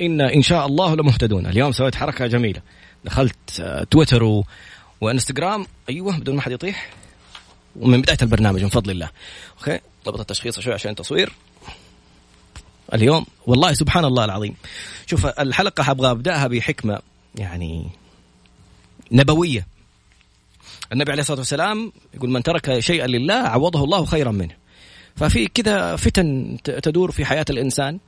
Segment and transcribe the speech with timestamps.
[0.00, 1.46] إنا إن شاء الله لمهتدون.
[1.46, 2.60] اليوم سويت حركة جميلة.
[3.04, 4.44] دخلت آه، تويتر و...
[5.00, 5.66] وإنستغرام.
[5.88, 6.90] أيوه بدون ما حد يطيح.
[7.76, 9.10] ومن بداية البرنامج من فضل الله.
[9.58, 11.32] أوكي؟ ضبط التشخيص شوي عشان تصوير
[12.94, 14.54] اليوم والله سبحان الله العظيم.
[15.06, 16.98] شوف الحلقة حبغى أبدأها بحكمة
[17.34, 17.90] يعني
[19.12, 19.66] نبوية.
[20.92, 24.54] النبي عليه الصلاة والسلام يقول من ترك شيئا لله عوضه الله خيرا منه.
[25.16, 27.98] ففي كذا فتن تدور في حياة الإنسان.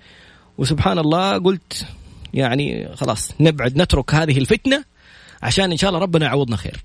[0.60, 1.86] وسبحان الله قلت
[2.34, 4.84] يعني خلاص نبعد نترك هذه الفتنة
[5.42, 6.82] عشان إن شاء الله ربنا يعوضنا خير.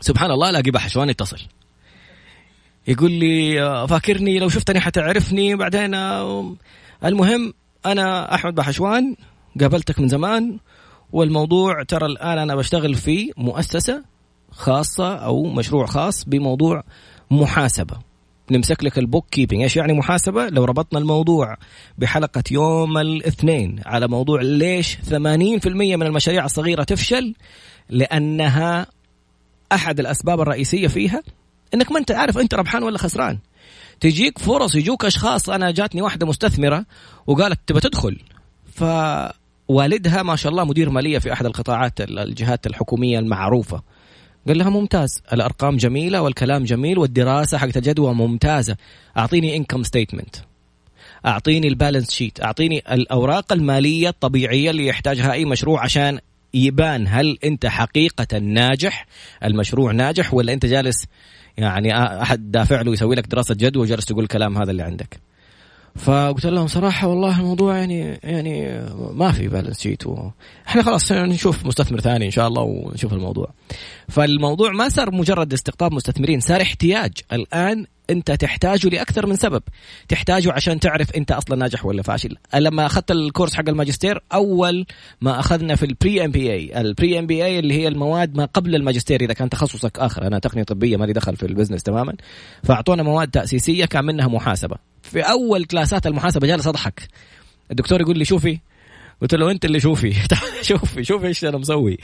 [0.00, 1.40] سبحان الله الاقي بحشوان يتصل؟
[2.88, 3.56] يقول لي
[3.88, 5.94] فاكرني لو شفتني حتعرفني بعدين
[7.04, 7.54] المهم
[7.86, 9.16] أنا أحمد بحشوان
[9.60, 10.58] قابلتك من زمان
[11.12, 14.04] والموضوع ترى الآن أنا بشتغل في مؤسسة
[14.50, 16.82] خاصة أو مشروع خاص بموضوع
[17.30, 18.13] محاسبة.
[18.50, 21.56] نمسك لك البوك كيبنج إيش يعني محاسبة؟ لو ربطنا الموضوع
[21.98, 25.10] بحلقة يوم الاثنين على موضوع ليش 80%
[25.66, 27.34] من المشاريع الصغيرة تفشل؟
[27.90, 28.86] لأنها
[29.72, 31.22] أحد الأسباب الرئيسية فيها
[31.74, 33.38] إنك ما أنت عارف أنت ربحان ولا خسران.
[34.00, 35.50] تجيك فرص يجوك أشخاص.
[35.50, 36.86] أنا جاتني واحدة مستثمرة
[37.26, 38.20] وقالت تبى تدخل.
[38.74, 43.82] فوالدها ما شاء الله مدير مالية في أحد القطاعات الجهات الحكومية المعروفة.
[44.48, 45.22] قال لها ممتاز.
[45.32, 48.76] الأرقام جميلة والكلام جميل والدراسة حقت الجدوى ممتازة.
[49.16, 50.36] أعطيني income statement
[51.26, 56.18] أعطيني ال balance sheet أعطيني الأوراق المالية الطبيعية اللي يحتاجها أي مشروع عشان
[56.54, 59.06] يبان هل أنت حقيقة ناجح.
[59.44, 61.06] المشروع ناجح ولا أنت جالس
[61.56, 65.20] يعني أحد دافع له يسوي لك دراسة جدوى وجالس تقول الكلام هذا اللي عندك.
[65.96, 68.80] فقلت لهم صراحة والله الموضوع يعني يعني
[69.14, 70.02] ما في balance sheet.
[70.68, 73.50] إحنا خلاص نشوف مستثمر ثاني إن شاء الله ونشوف الموضوع.
[74.08, 79.62] فالموضوع ما صار مجرد استقطاب مستثمرين، صار احتياج، الآن أنت تحتاجه لأكثر من سبب،
[80.08, 82.36] تحتاجه عشان تعرف أنت أصلا ناجح ولا فاشل.
[82.54, 84.86] لما أخذت ال course حق الماجستير أول
[85.20, 88.44] ما أخذنا في البري ام بي اي، البري ام بي اي اللي هي المواد ما
[88.44, 92.14] قبل الماجستير إذا كان تخصصك آخر، أنا تقنية طبية مالي دخل في ال business تماما،
[92.62, 94.93] فأعطونا مواد تأسيسية كان منها محاسبة.
[95.04, 97.08] في أول كلاسات المحاسبة جالس أضحك.
[97.70, 98.58] الدكتور يقول لي شوفي.
[99.22, 100.14] قلت له أنت اللي شوفي.
[100.62, 101.98] شوفي شوفي إيش أنا مسوي.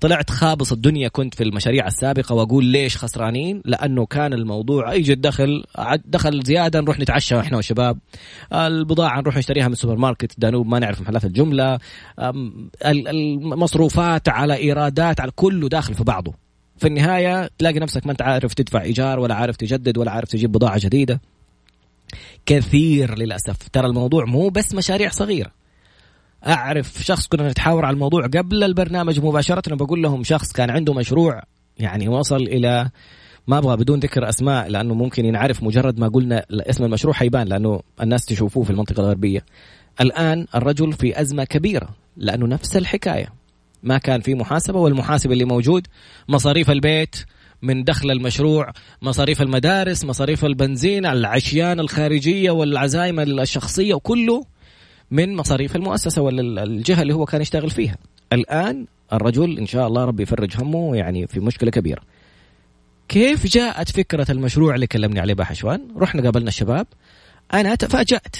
[0.00, 5.64] طلعت خابص الدنيا كنت في المشاريع السابقة وأقول ليش خسرانين؟ لأنه كان الموضوع يجي الدخل
[6.04, 7.98] دخل زيادة نروح نتعشى إحنا والشباب.
[8.52, 11.78] البضاعة نروح نشتريها من السوبر ماركت دانوب ما نعرف محلات الجملة.
[12.84, 16.34] المصروفات على إيرادات على كله داخل في بعضه.
[16.76, 20.52] في النهاية تلاقي نفسك ما أنت عارف تدفع إيجار ولا عارف تجدد ولا عارف تجيب
[20.52, 21.20] بضاعة جديدة.
[22.46, 23.68] كثير للأسف.
[23.72, 25.50] ترى الموضوع مو بس مشاريع صغيرة.
[26.46, 31.42] أعرف شخص كنا نتحاور على الموضوع قبل البرنامج مباشرة بقول لهم شخص كان عنده مشروع
[31.78, 32.90] يعني وصل إلى
[33.46, 37.80] ما أبغى بدون ذكر أسماء لأنه ممكن ينعرف مجرد ما قلنا اسم المشروع حيبان لأنه
[38.02, 39.44] الناس تشوفوه في المنطقة الغربية.
[40.00, 43.32] الآن الرجل في أزمة كبيرة لأنه نفس الحكاية.
[43.82, 45.86] ما كان في محاسبة والمحاسب اللي موجود
[46.28, 47.16] مصاريف البيت
[47.62, 54.44] من دخل المشروع مصاريف المدارس مصاريف البنزين العشيان الخارجية والعزايم الشخصية وكله
[55.10, 57.96] من مصاريف المؤسسة ولا الجهة اللي هو كان يشتغل فيها.
[58.32, 62.02] الآن الرجل إن شاء الله ربي يفرج همه يعني في مشكلة كبيرة.
[63.08, 66.86] كيف جاءت فكرة المشروع اللي كلمني عليه بحشوان؟ رحنا قابلنا الشباب
[67.54, 68.36] أنا تفاجأت.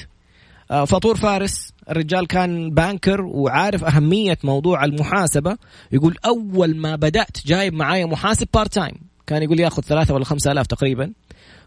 [0.70, 5.56] آه، فطور فارس الرجال كان banker وعارف أهمية موضوع المحاسبة.
[5.92, 10.24] يقول أول ما بدأت جايب معايا محاسب part time كان يقول لي ياخذ ثلاثة ولا
[10.24, 11.12] خمسة آلاف تقريبا.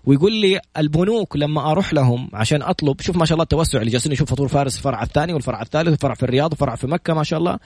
[0.05, 4.11] ويقول لي البنوك لما أروح لهم عشان أطلب شوف ما شاء الله التوسع اللي جالسين
[4.11, 7.39] يشوف فطور فارس الفرع الثاني والفرع الثالث والفرع في الرياض وفرع في مكة ما شاء
[7.39, 7.59] الله.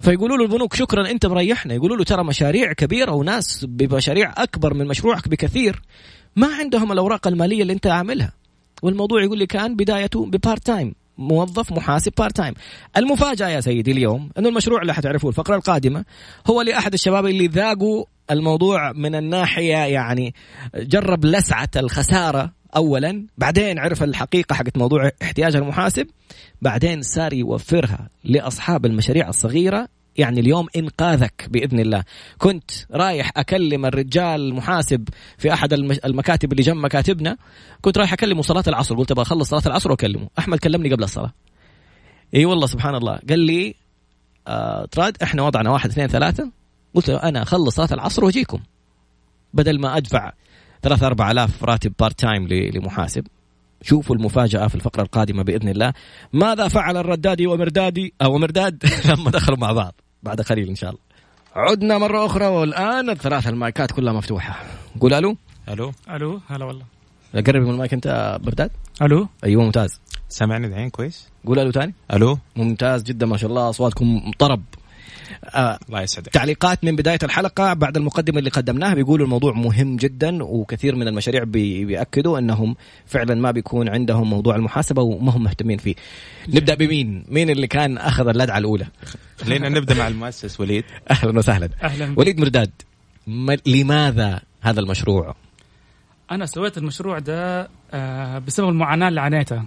[0.00, 1.74] فيقولوا له البنوك شكرا أنت مريحنا.
[1.74, 5.82] يقولوا له ترى مشاريع كبيرة وناس بمشاريع أكبر من مشروعك بكثير.
[6.36, 8.32] ما عندهم الأوراق المالية اللي أنت عاملها.
[8.82, 12.54] والموضوع يقول لي كان بدايته ب part time موظف محاسب part time.
[12.96, 16.04] المفاجأة يا سيدي اليوم إنه المشروع اللي حتعرفوه الفقرة القادمة
[16.46, 20.34] هو لأحد الشباب اللي ذاقوا الموضوع من الناحية يعني
[20.76, 26.06] جرب لسعة الخسارة اولا بعدين عرف الحقيقة حقت موضوع احتياج المحاسب
[26.62, 32.04] بعدين صار يوفرها لأصحاب المشاريع الصغيرة يعني اليوم إنقاذك بإذن الله.
[32.38, 35.08] كنت رايح أكلم الرجال المحاسب
[35.38, 35.72] في أحد
[36.04, 37.36] المكاتب اللي جنب مكاتبنا
[37.80, 40.28] كنت رايح أكلمه صلاة العصر قلت أبغى أخلص صلاة العصر وأكلمه.
[40.38, 41.32] أحمد كلمني قبل الصلاة.
[42.34, 43.18] إي والله سبحان الله.
[43.28, 43.74] قال لي
[44.48, 46.61] آه تراد إحنا وضعنا واحد اثنين ثلاثة.
[46.94, 48.58] قلت له أنا أخلص صلاة العصر وأجيكم.
[49.54, 50.32] بدل ما أدفع
[50.82, 53.26] ثلاثة أربعة آلاف راتب part time لمحاسب
[53.82, 55.92] شوفوا المفاجأة في الفقرة القادمة بإذن الله.
[56.32, 61.00] ماذا فعل الردادي ومردادي أو مرداد؟ لما دخلوا مع بعض بعد قليل إن شاء الله.
[61.56, 64.64] عدنا مرة أخرى والآن الثلاث المايكات كلها مفتوحة.
[65.00, 65.36] قول ألو.
[65.68, 65.92] ألو.
[66.10, 66.84] ألو هلا والله.
[67.34, 68.70] قرب من المايك أنت برداد
[69.02, 69.28] ألو.
[69.44, 70.00] أيوه ممتاز.
[70.28, 71.94] سامعني الحين كويس؟ قول ألو تاني.
[72.12, 72.38] ألو.
[72.56, 74.62] ممتاز جدا ما شاء الله أصواتكم طرب.
[75.44, 76.32] آه الله يسعدك.
[76.32, 81.44] تعليقات من بداية الحلقة بعد المقدمة اللي قدمناها بيقولوا الموضوع مهم جدا وكثير من المشاريع
[81.44, 82.76] بي بيأكدوا أنهم
[83.06, 85.94] فعلا ما بيكون عندهم موضوع المحاسبة وما هم مهتمين فيه.
[86.48, 88.86] نبدأ بمين؟ مين اللي كان أخذ اللدعة الأولى؟
[89.40, 90.84] خلينا نبدأ مع المؤسس وليد.
[91.10, 91.68] أهلا وسهلا.
[91.82, 92.14] أهلا.
[92.16, 92.70] وليد مرداد
[93.26, 95.34] ما لماذا هذا المشروع؟
[96.30, 99.64] أنا سويت المشروع ده آه، بسبب المعاناة اللي عانيتها.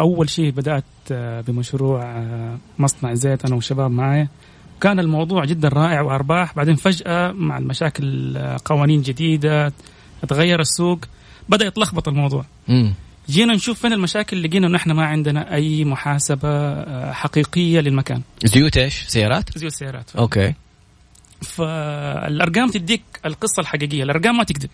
[0.00, 4.28] أول شيء بدأت آه، بمشروع آه، مصنع زيت أنا والشباب معي.
[4.80, 6.54] كان الموضوع جدا رائع وأرباح.
[6.56, 9.72] بعدين فجأة مع المشاكل آه، قوانين جديدة
[10.28, 10.98] تغير السوق
[11.48, 12.44] بدأ يتلخبط الموضوع.
[12.68, 12.94] مم.
[13.28, 18.22] جينا نشوف فين المشاكل لقينا إنه إحنا ما عندنا أي محاسبة آه، حقيقية للمكان.
[18.44, 20.54] زيوت إيش؟ سيارات؟ زي السيارات أوكي.
[21.40, 24.02] فالأرقام تديك القصة الحقيقية.
[24.02, 24.70] الأرقام ما تكذب.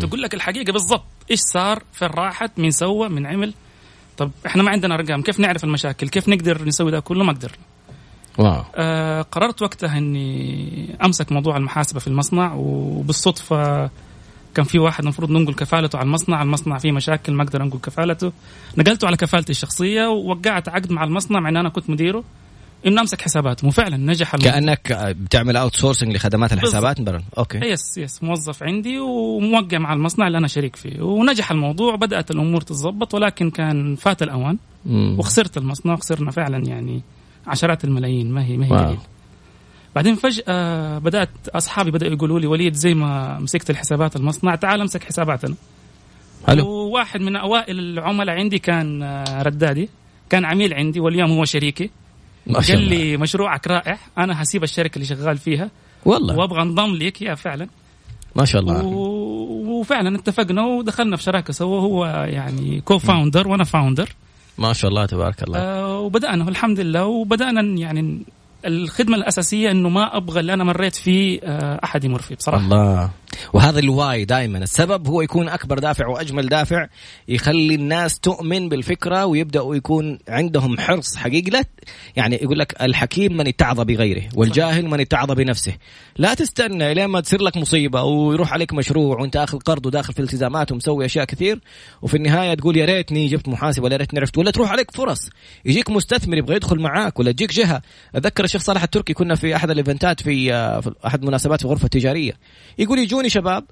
[0.00, 1.04] تقول لك الحقيقة بالضبط.
[1.30, 3.54] إيش صار؟ فين راحت؟ مين سوى؟ مين عمل؟
[4.16, 5.22] طب إحنا ما عندنا أرقام.
[5.22, 7.52] كيف نعرف المشاكل؟ كيف نقدر نسوي ده كله؟ ما قدر
[8.38, 8.62] واو.
[8.74, 13.90] آه قررت وقتها إني أمسك موضوع المحاسبة في المصنع وبالصدفة
[14.54, 18.32] كان في واحد المفروض ننقل كفالته على المصنع المصنع فيه مشاكل ما أقدر انقل كفالته.
[18.78, 22.24] نقلته على كفالتي الشخصية ووقعت عقد مع المصنع مع إن أنا كنت مديره
[22.86, 24.52] إنه أمسك حساباتهم وفعلا نجح الموضوع.
[24.52, 27.58] كأنك بتعمل outsourcing لخدمات الحسابات برا okay.
[27.58, 28.22] yes yes.
[28.22, 31.02] موظف عندي وموقع مع المصنع اللي أنا شريك فيه.
[31.02, 35.16] ونجح الموضوع بدأت الأمور تتظبط ولكن كان فات الأوان مم.
[35.18, 37.02] وخسرت المصنع وخسرنا فعلا يعني
[37.46, 38.84] عشرات الملايين ما هي ما هي.
[38.84, 38.98] قليل.
[39.94, 45.04] بعدين فجأة بدأت أصحابي بدأوا يقولوا لي وليد زي ما مسكت الحسابات المصنع تعال امسك
[45.04, 45.54] حساباتنا.
[46.46, 46.66] حلو.
[46.68, 49.02] وواحد من أوائل العملاء عندي كان
[49.42, 49.88] ردادي
[50.30, 51.90] كان عميل عندي واليوم هو شريكي.
[52.46, 55.70] ما شاء قال لي مشروعك رائع أنا هسيب الشركة اللي شغال فيها.
[56.04, 56.36] والله.
[56.38, 57.68] وأبغى انضم ليك يا فعلا.
[58.36, 64.08] ما شاء الله و- وفعلا اتفقنا ودخلنا في شراكة سوا هو يعني co-founder وأنا founder
[64.58, 65.58] ما شاء الله تبارك الله.
[65.58, 67.04] آه وبدأنا الحمد لله.
[67.06, 68.22] وبدأنا يعني
[68.66, 72.64] الخدمة الأساسية إنه ما أبغى اللي أنا مريت فيه آه أحد يمر فيه بصراحة.
[72.64, 73.10] الله.
[73.52, 76.86] وهذا الواي دائما السبب هو يكون أكبر دافع وأجمل دافع
[77.28, 81.50] يخلي الناس تؤمن بالفكرة ويبدأوا يكون عندهم حرص حقيقي.
[81.50, 81.64] لا
[82.16, 85.72] يعني يقول لك الحكيم من اتعظ بغيره والجاهل من اتعظ بنفسه.
[86.16, 90.20] لا تستنى لين ما تصير لك مصيبة ويروح عليك مشروع وانت آخذ قرض وداخل في
[90.20, 91.60] التزامات ومسوي أشياء كثير
[92.02, 95.30] وفي النهاية تقول يا ريتني جبت محاسب ولا ريتني عرفت ولا تروح عليك فرص.
[95.64, 97.82] يجيك مستثمر يبغى يدخل معاك ولا تجيك جهة.
[98.14, 101.88] أتذكر الشيخ صالح التركي كنا في أحد الإيفنتات في آه، في أحد المناسبات في غرفه
[101.88, 102.32] تجاريه
[102.78, 103.64] يقول يجوني شباب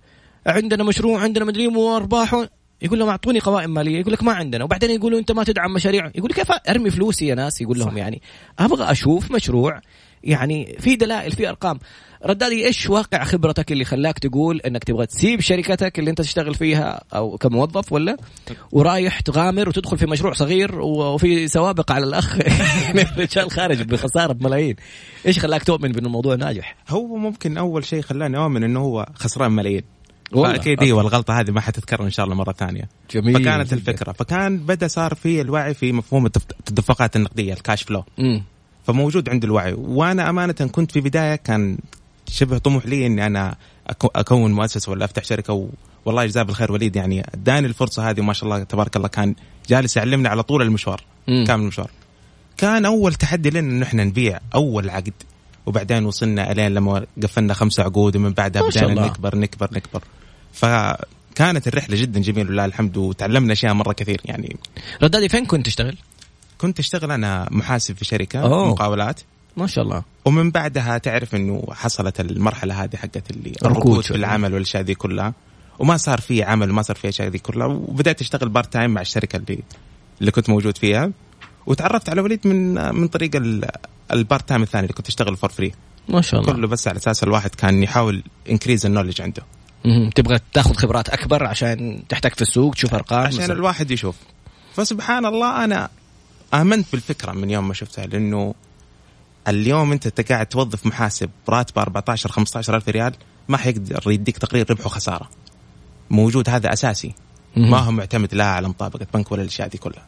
[0.47, 2.47] عندنا مشروع عندنا مدري وارباح
[2.83, 4.01] يقول لهم أعطوني قوائم مالية.
[4.01, 4.65] يقول لك ما عندنا.
[4.65, 6.11] وبعدين يقولوا أنت ما تدعم مشاريع.
[6.15, 8.23] يقول كيف أرمي فلوسي يا ناس؟ يقول لهم يعني.
[8.59, 9.81] أبغى أشوف مشروع
[10.25, 11.79] يعني في دلائل في أرقام.
[12.27, 17.03] ردادي إيش واقع خبرتك اللي خلاك تقول إنك تبغى تسيب شركتك اللي أنت تشتغل فيها
[17.15, 18.17] أو كموظف ولا؟
[18.73, 22.39] ورايح تغامر وتدخل في مشروع صغير وفي سوابق على الأخ.
[23.13, 24.77] الرجال خارج بخسارة بملايين
[25.27, 29.53] إيش خلاك تؤمن بان الموضوع ناجح؟ هو ممكن أول شيء خلاني أؤمن إنه هو خسران
[29.53, 29.83] ملايين.
[30.35, 32.89] فأكيد أيوه الغلطه هذه ما حتتكرر إن شاء الله مرة ثانية.
[33.11, 33.77] جميل فكانت جداً.
[33.77, 34.13] الفكرة.
[34.13, 38.05] فكان بدأ صار في الوعي في مفهوم التدفقات النقدية الكاش فلو
[38.85, 39.73] فموجود عندي الوعي.
[39.73, 41.79] وأنا أمانة كنت في بداية كان
[42.33, 43.57] شبه طموح لي إني أنا
[44.03, 45.69] أكون مؤسسه ولا أفتح شركة و...
[46.05, 49.35] والله يجزاه بالخير وليد يعني اداني الفرصة هذه وما شاء الله تبارك الله كان
[49.69, 51.45] جالس يعلمني على طول المشوار مم.
[51.47, 51.91] كامل المشوار
[52.57, 55.13] كان أول تحدي لنا انه إحنا نبيع أول عقد
[55.67, 59.07] وبعدين وصلنا إلين لما قفلنا خمس عقود ومن بعدها الله.
[59.07, 60.03] نكبر نكبر نكبر
[60.53, 64.57] فكانت الرحلة جدا جميلة ولله الحمد وتعلمنا أشياء مرة كثير يعني
[65.03, 65.97] ردادي فين كنت تشتغل؟
[66.59, 68.69] كنت أشتغل أنا محاسب في شركة أوه.
[68.69, 69.21] مقاولات
[69.57, 70.03] ما شاء الله.
[70.25, 74.05] ومن بعدها تعرف إنه حصلت المرحلة هذه حقت اللي الركود.
[74.05, 75.35] في العمل والأشياء ذي كلها.
[75.79, 77.67] وما صار في عمل وما صار في أشياء ذي كلها.
[77.67, 79.59] وبدأت أشتغل part time مع الشركة اللي
[80.21, 81.11] اللي كنت موجود فيها.
[81.67, 83.69] وتعرفت على وليد من من طريق ال-
[84.13, 85.73] ال part time الثاني اللي كنت أشتغل for free
[86.09, 86.53] ما شاء الله.
[86.53, 89.43] كله بس على أساس الواحد كان يحاول increase ال knowledge عنده.
[90.15, 93.55] تبغى تاخذ خبرات أكبر عشان تحتك في السوق تشوف أرقام عشان مثلاً.
[93.55, 94.17] الواحد يشوف.
[94.75, 95.89] فسبحان الله أنا
[96.55, 98.55] آمنت بالفكرة من يوم ما شفتها لأنه
[99.49, 103.13] اليوم انت قاعد توظف محاسب براتبه 14 15 ألف ريال
[103.49, 105.31] ما حيقدر يديك تقرير ربح وخسارة
[106.11, 107.15] موجود هذا أساسي.
[107.57, 110.07] ما هو معتمد لا على مطابقة بنك ولا الأشياء دي كلها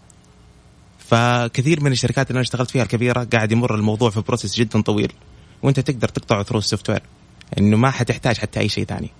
[0.98, 5.12] فكثير من الشركات اللي أنا اشتغلت فيها الكبيرة قاعد يمر الموضوع في process جدا طويل
[5.62, 7.02] وأنت تقدر تقطعه through ال software
[7.58, 9.10] إنه ما حتحتاج حتى أي شيء ثاني.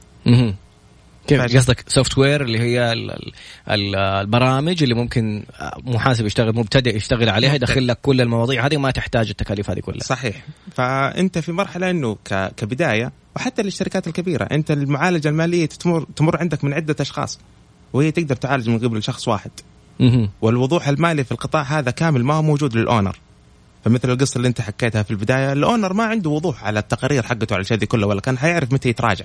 [1.26, 3.33] كيف؟ قصدك software اللي هي ال- ال-
[3.71, 5.43] ال- البرامج اللي ممكن
[5.85, 10.00] محاسب يشتغل مبتدئ يشتغل عليها يدخل لك كل المواضيع هذه وما تحتاج التكاليف هذه كلها.
[10.00, 10.45] صحيح.
[10.75, 12.16] فأنت في مرحلة إنه
[12.57, 17.38] كبداية وحتى للشركات الكبيرة أنت المعالجة المالية تمر تمر عندك من عدة أشخاص
[17.93, 19.50] وهي تقدر تعالج من قبل شخص واحد.
[20.43, 23.18] والوضوح المالي في القطاع هذا كامل ما هو موجود لل owner.
[23.85, 27.54] فمثل القصة اللي أنت حكيتها في البداية ال owner ما عنده وضوح على التقارير حقته
[27.54, 29.25] على الأشياء دي كلها ولا كان حيعرف متى يتراجع.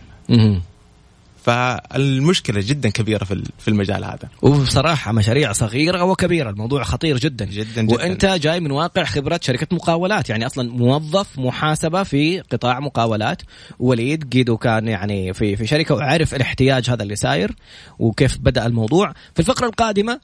[1.47, 1.77] مهم.
[1.89, 4.29] فالمشكلة جدا كبيرة في ال- في المجال هذا.
[4.41, 6.49] وبصراحة مشاريع صغيرة وكبيرة.
[6.49, 7.45] الموضوع خطير جدا.
[7.45, 7.93] جدا جدا.
[7.95, 10.29] وأنت جاي من واقع خبرة شركة مقاولات.
[10.29, 13.41] يعني أصلا موظف محاسبة في قطاع مقاولات.
[13.79, 17.55] وليد قيدو كان يعني في في شركة وعرف الاحتياج هذا اللي ساير
[17.99, 19.13] وكيف بدأ الموضوع.
[19.33, 20.19] في الفقرة القادمة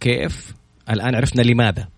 [0.00, 0.54] كيف
[0.90, 1.88] الآن عرفنا لماذا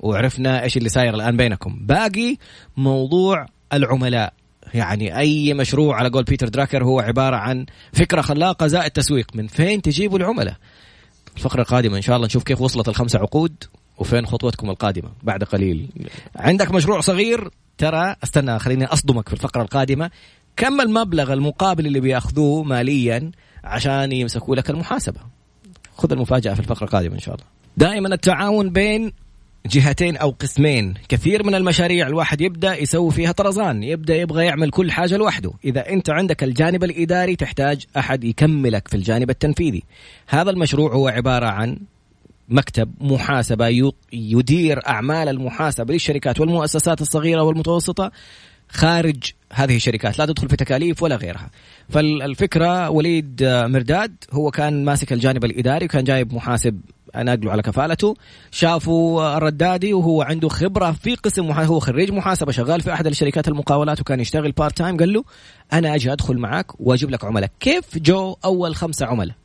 [0.00, 1.78] وعرفنا إيش اللي ساير الآن بينكم.
[1.86, 2.36] باقي
[2.76, 4.32] موضوع العملاء.
[4.76, 9.26] يعني أي مشروع على قول بيتر دراكر هو عبارة عن فكرة خلاقة زائد تسويق.
[9.34, 10.56] من فين تجيبوا العملاء؟
[11.36, 13.64] الفقرة القادمة إن شاء الله نشوف كيف وصلت الخمسة عقود
[13.98, 15.88] وفين خطوتكم القادمة بعد قليل.
[16.36, 20.10] عندك مشروع صغير؟ ترى استنى خليني أصدمك في الفقرة القادمة.
[20.56, 23.30] كم المبلغ المقابل اللي بيأخذوه ماليا
[23.64, 25.20] عشان يمسكوا لك المحاسبة؟
[25.96, 27.46] خذ المفاجأة في الفقرة القادمة إن شاء الله.
[27.76, 29.12] دائما التعاون بين
[29.66, 30.94] جهتين أو قسمين.
[31.08, 33.82] كثير من المشاريع الواحد يبدأ يسوي فيها طرزان.
[33.82, 35.52] يبدأ يبغى يعمل كل حاجة لوحده.
[35.64, 39.82] إذا أنت عندك الجانب الإداري تحتاج أحد يكملك في الجانب التنفيذي.
[40.26, 41.78] هذا المشروع هو عبارة عن
[42.48, 48.12] مكتب محاسبة يدير أعمال المحاسبة للشركات والمؤسسات الصغيرة والمتوسطة
[48.68, 50.18] خارج هذه الشركات.
[50.18, 51.50] لا تدخل في تكاليف ولا غيرها.
[51.88, 56.80] فالفكرة وليد مرداد هو كان ماسك الجانب الإداري وكان جايب محاسب
[57.22, 58.16] ناقله على كفالته.
[58.50, 61.64] شافوا الردادي وهو عنده خبرة في قسم محا...
[61.64, 65.24] هو خريج محاسبة شغال في أحد الشركات المقاولات وكان يشتغل part time قال له
[65.72, 67.50] أنا أجي أدخل معك وأجيب لك عملاء.
[67.60, 69.36] كيف جو أول خمسة عملاء؟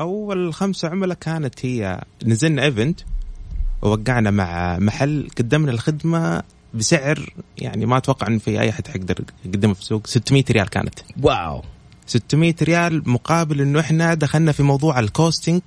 [0.00, 3.00] أول خمسة عملاء كانت هي نزلنا event
[3.82, 6.42] ووقعنا مع محل قدمنا الخدمة
[6.74, 10.06] بسعر يعني ما أتوقع إن في أي أحد حيقدر يقدمها في السوق.
[10.06, 10.94] 600 ريال كانت.
[11.22, 11.62] wow.
[12.06, 15.60] 600 ريال مقابل إنه إحنا دخلنا في موضوع ال costing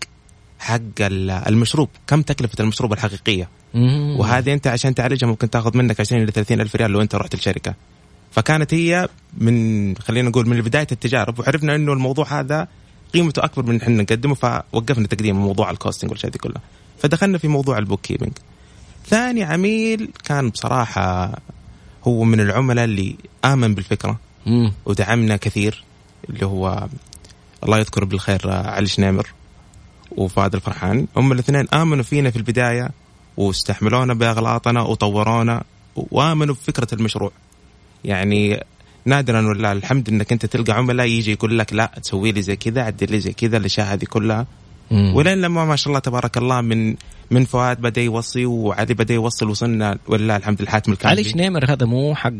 [0.59, 1.89] حق ال- المشروب.
[2.07, 4.15] كم تكلفة المشروب الحقيقية؟ مم.
[4.19, 7.33] وهذه أنت عشان تعالجها ممكن تاخذ منك 20 إلى 30 ألف ريال لو أنت رحت
[7.33, 7.73] الشركة.
[8.31, 9.07] فكانت هي
[9.37, 12.67] من خلينا نقول من بداية التجارب وعرفنا إنه الموضوع هذا
[13.13, 16.61] قيمته أكبر من إحنا نقدمه فوقفنا تقديم موضوع ال costing والاشياء دي كلها
[17.01, 18.31] فدخلنا في موضوع ال bookkeeping
[19.07, 21.31] ثاني عميل كان بصراحة
[22.03, 24.19] هو من العملاء اللي آمن بالفكرة.
[24.45, 24.73] مم.
[24.85, 25.83] ودعمنا كثير
[26.29, 26.87] اللي هو
[27.63, 29.27] الله يذكر بالخير علي شنيمر
[30.17, 31.07] وفؤاد الفرحان.
[31.17, 32.89] هم الاثنين آمنوا فينا في البداية
[33.37, 35.63] واستحملونا بأغلاطنا وطورونا
[35.95, 37.31] وآمنوا بفكره المشروع.
[38.03, 38.63] يعني
[39.05, 42.81] نادرا ولا الحمد إنك أنت تلقى عملاء يجي يقول لك لا تسوي لي زي كذا
[42.81, 44.47] عدل لي زي كذا الأشياء هذه كلها.
[44.91, 45.15] مم.
[45.15, 46.95] ولين لما ما شاء الله تبارك الله من
[47.31, 51.85] من فؤاد بدأ يوصي وعلي بدأ يوصل وصلنا ولله الحمد الحاتم الكامل علي شنيمر هذا
[51.85, 52.31] مو حق؟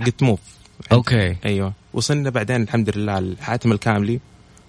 [0.00, 0.40] قلت موف.
[0.92, 1.36] أوكي.
[1.44, 1.72] أيوه.
[1.92, 4.20] وصلنا بعدين الحمد لله الحاتم الكاملي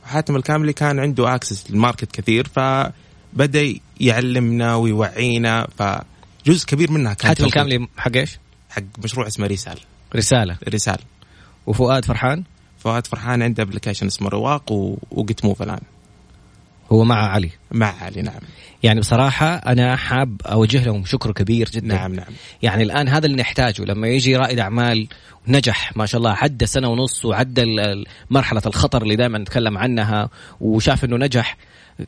[0.04, 7.46] وحاتم الكاملي كان عنده اكسس للماركت كثير فبدأ يعلمنا ويوعينا فجزء كبير منها كان حاتم.
[7.46, 8.38] الكاملي حق إيش؟
[8.70, 9.80] حق مشروع اسمه رسال
[10.16, 10.98] رسالة رسال
[11.68, 12.44] وفؤاد فرحان
[12.80, 14.72] فؤاد فرحان عنده ابلكيشن اسمه رواق.
[15.12, 15.82] وقت موف الآن
[16.92, 17.50] هو مع علي.
[17.72, 18.40] مع علي نعم.
[18.84, 21.88] يعني بصراحة أنا حاب أوجه لهم شكر كبير جدا.
[21.88, 22.26] نعم نعم.
[22.62, 25.08] يعني الآن هذا اللي نحتاجه لما يجي رائد أعمال
[25.48, 27.64] نجح ما شاء الله عدى سنة ونص وعدى
[28.30, 30.30] مرحلة الخطر اللي دائما نتكلم عنها
[30.62, 31.58] وشاف أنه نجح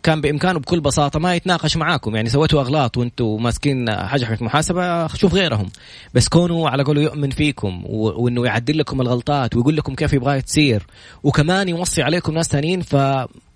[0.03, 2.15] كان بإمكانه بكل بساطة ما يتناقش معاكم.
[2.15, 5.69] يعني سويتوا أغلاط وأنتوا ماسكين حاجة حقت محاسبة شوف غيرهم.
[6.13, 10.41] بس كونه على قوله يؤمن فيكم و- وأنه يعدل لكم الغلطات ويقول لكم كيف يبغى
[10.41, 10.83] تصير
[11.23, 12.95] وكمان يوصي عليكم ناس ثانيين ف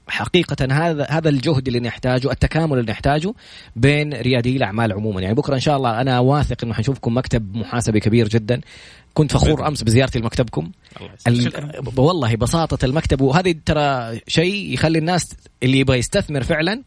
[0.08, 3.34] حقيقة هذا هذا الجهد اللي نحتاجه، التكامل اللي نحتاجه
[3.76, 8.00] بين ريادي الأعمال عموما، يعني بكرة إن شاء الله أنا واثق إنه حنشوفكم مكتب محاسبي
[8.00, 8.62] كبير جدا.
[9.14, 10.72] كنت فخور أمس بزيارتي لمكتبكم.
[11.28, 11.48] الله.
[11.48, 16.84] ال- والله بساطة المكتب وهذه ترى شيء يخلي الناس اللي يبغى يستثمر فعلا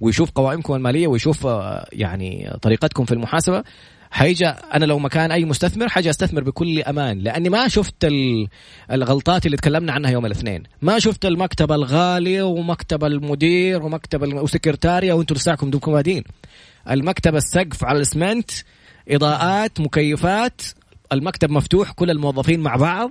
[0.00, 3.62] ويشوف قوائمكم المالية ويشوف آه، يعني طريقتكم في المحاسبة
[4.12, 8.48] حيجي أنا لو مكان أي مستثمر حاجة أستثمر بكل أمان لأني ما شفت ال-
[8.90, 10.62] الغلطات اللي تكلمنا عنها يوم الاثنين.
[10.82, 16.24] ما شفت المكتب الغالي ومكتب المدير ومكتب وسكرتاريا وأنتم لساكم دوبكم بادين
[16.90, 18.50] المكتب السقف على الاسمنت
[19.08, 20.62] إضاءات مكيفات
[21.12, 23.10] المكتب مفتوح كل الموظفين مع بعض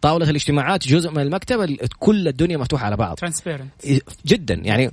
[0.00, 3.16] طاولة الاجتماعات جزء من المكتب ال- كل الدنيا مفتوحة على بعض.
[3.16, 3.70] transparent
[4.26, 4.90] جدا يعني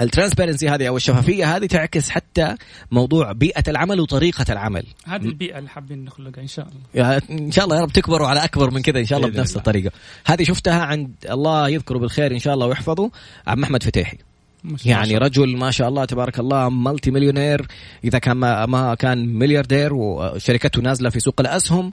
[0.00, 2.54] ال transparency هذه أو الشفافية هذه تعكس حتى
[2.90, 4.84] موضوع بيئة العمل وطريقة العمل.
[5.06, 7.22] هذه البيئة اللي حابين نخلقها إن شاء الله.
[7.30, 9.58] إن شاء الله يا رب تكبروا على أكبر من كذا إن شاء الله بنفس الله.
[9.58, 9.90] الطريقة.
[10.26, 13.10] هذه شفتها عند الله يذكره بالخير إن شاء الله ويحفظه
[13.46, 14.18] عم أحمد فتيحي.
[14.64, 15.26] ما شاء يعني الله.
[15.26, 17.66] رجل ما شاء الله تبارك الله multi مليونير
[18.04, 21.92] إذا كان ما, ما كان ملياردير وشركته نازلة في سوق الأسهم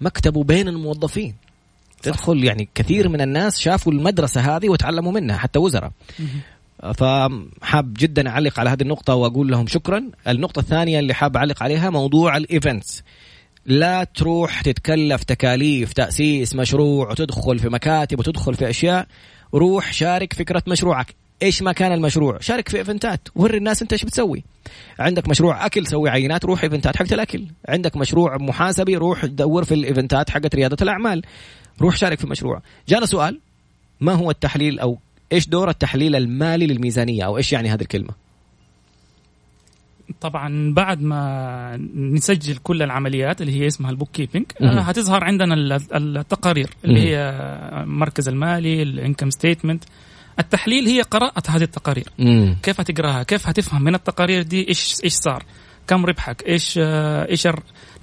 [0.00, 1.34] مكتبه بين الموظفين.
[2.02, 5.90] تدخل يعني كثير من الناس شافوا المدرسة هذه وتعلموا منها حتى وزراء.
[6.94, 10.10] فحاب جدا أعلق على هذه النقطة وأقول لهم شكرا.
[10.28, 13.02] النقطة الثانية اللي حاب أعلق عليها موضوع ال events.
[13.66, 19.06] لا تروح تتكلف تكاليف تأسيس مشروع وتدخل في مكاتب وتدخل في أشياء.
[19.54, 21.14] روح شارك فكرة مشروعك.
[21.42, 23.28] إيش ما كان المشروع؟ شارك في event ات.
[23.34, 24.44] وري الناس أنت إيش بتسوي؟
[24.98, 27.44] عندك مشروع أكل سوي عينات روح event ات حقت الأكل.
[27.68, 31.22] عندك مشروع محاسبي روح دور في ال event ات حقت ريادة الأعمال.
[31.80, 32.62] روح شارك في مشروع.
[32.88, 33.40] جانا سؤال.
[34.00, 34.98] ما هو التحليل أو
[35.32, 38.10] إيش دور التحليل المالي للميزانية؟ أو إيش يعني هذه الكلمة؟
[40.20, 44.78] طبعا بعد ما نسجل كل العمليات اللي هي اسمها ال bookkeeping مهم.
[44.78, 47.16] هتظهر عندنا ال- التقارير اللي هي
[47.82, 49.84] المركز المالي ال income statement.
[50.38, 52.08] التحليل هي قراءة هذه التقارير.
[52.20, 55.44] امم كيف هتقراها؟ كيف هتفهم من التقارير دي؟ إيش إيش صار؟
[55.86, 57.48] كم ربحك؟ إيش آه، إيش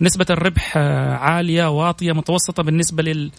[0.02, 3.32] نسبة الربح آه، عالية واطية متوسطة بالنسبة لل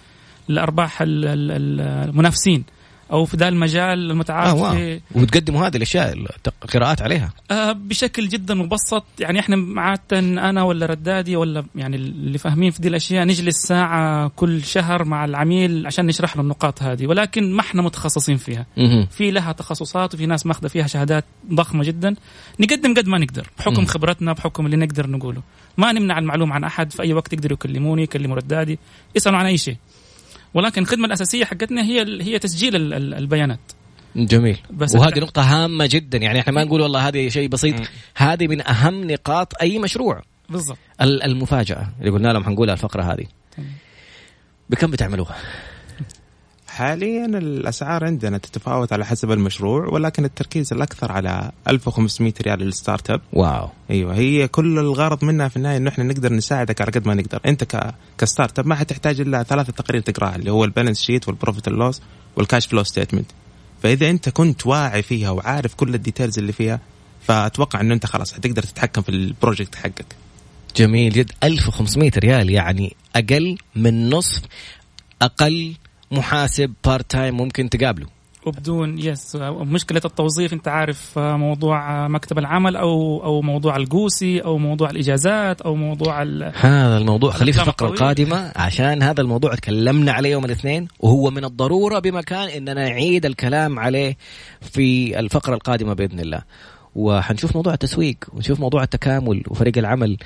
[0.49, 2.65] للارباح ال- ال- المنافسين.
[3.13, 4.75] أو في ذا المجال المتعارف wow.
[4.75, 6.27] في وتقدموا هذه الأشياء
[6.65, 7.33] القراءات عليها.
[7.51, 12.83] آه، بشكل جدا مبسط يعني إحنا عادة أنا ولا ردادي ولا يعني اللي فاهمين في
[12.83, 17.61] دي الأشياء نجلس ساعة كل شهر مع العميل عشان نشرح له النقاط هذه ولكن ما
[17.61, 18.67] إحنا متخصصين فيها.
[19.11, 22.15] في لها تخصصات وفي ناس ماخذة فيها شهادات ضخمة جدا.
[22.61, 23.85] نقدم قد ما نقدر بحكم.
[23.85, 25.43] خبرتنا بحكم اللي نقدر نقوله.
[25.77, 28.79] ما نمنع المعلومه عن أحد في أي وقت يقدروا يكلموني يكلموا ردادي
[29.17, 29.77] يسألوا عن أي شيء.
[30.55, 33.59] ولكن الخدمة الأساسية حقتنا هي هي تسجيل ال- ال- البيانات.
[34.17, 34.59] جميل.
[34.71, 36.19] بس وهذه نقطة هامة جدا.
[36.19, 37.75] يعني إحنا ما نقول والله هذه شيء بسيط.
[38.17, 40.23] هذه من أهم نقاط أي مشروع.
[40.49, 40.79] بالضبط.
[41.01, 43.27] ال- المفاجأة اللي قلنا لهم حنقولها الفقرة هذه.
[44.71, 45.37] بكم بتعملوها؟
[46.75, 53.21] حاليا الأسعار عندنا تتفاوت على حسب المشروع ولكن التركيز الأكثر على 1500 ريال لل startup.
[53.33, 53.69] wow.
[53.91, 57.41] أيوه هي كل الغرض منها في النهاية إنه إحنا نقدر نساعدك على قد ما نقدر.
[57.47, 57.95] أنت ك...
[58.19, 61.69] ك startup ما حتحتاج إلا ثلاثة تقارير تقراها اللي هو ال balance sheet وال profit
[61.69, 62.03] loss
[62.37, 63.31] وال cash flow statement
[63.83, 66.81] فإذا أنت كنت واعي فيها وعارف كل ال details اللي فيها
[67.23, 70.17] فأتوقع إنه أنت خلاص حتقدر تتحكم في ال project حقك.
[70.77, 71.33] جميل جدا.
[71.43, 74.43] 1500 ريال يعني أقل من نصف
[75.23, 75.75] أقل
[76.15, 78.07] محاسب part time ممكن تقابله.
[78.47, 84.91] وبدون yes مشكلة التوظيف أنت عارف موضوع مكتب العمل أو أو موضوع القوسي أو موضوع
[84.91, 87.89] الإجازات أو موضوع ال- هذا الموضوع خليه في الفقرة.
[87.89, 93.79] القادمة عشان هذا الموضوع تكلمنا عليه يوم الاثنين وهو من الضرورة بمكان إننا نعيد الكلام
[93.79, 94.17] عليه
[94.61, 96.43] في الفقرة القادمة بإذن الله.
[96.95, 100.17] وحنشوف موضوع التسويق ونشوف موضوع التكامل وفريق العمل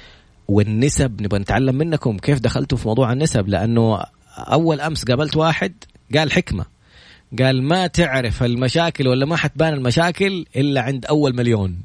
[0.49, 3.99] والنسب نبغى نتعلم منكم كيف دخلتوا في موضوع النسب لأنه
[4.39, 5.75] أول أمس قابلت واحد
[6.17, 6.65] قال حكمة.
[7.39, 11.81] قال ما تعرف المشاكل ولا ما حتبان المشاكل إلا عند أول مليون.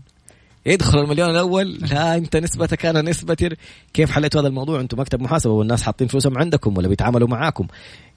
[0.65, 3.49] يدخل المليون الأول لا أنت نسبتك أنا نسبتي.
[3.93, 7.67] كيف حليتوا هذا الموضوع؟ أنتم مكتب محاسبة والناس حاطين فلوسهم عندكم ولا بيتعاملوا معاكم.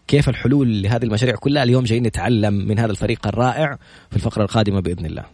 [0.09, 3.79] كيف الحلول لهذه المشاريع كلها؟ اليوم جايين نتعلم من هذا الفريق الرائع
[4.11, 5.25] في الفقرة القادمة بإذن الله.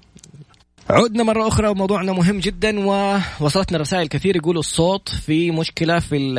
[0.90, 6.35] عدنا مرة أخرى وموضوعنا مهم جدا ووصلتنا رسائل كثير يقولوا الصوت في مشكلة في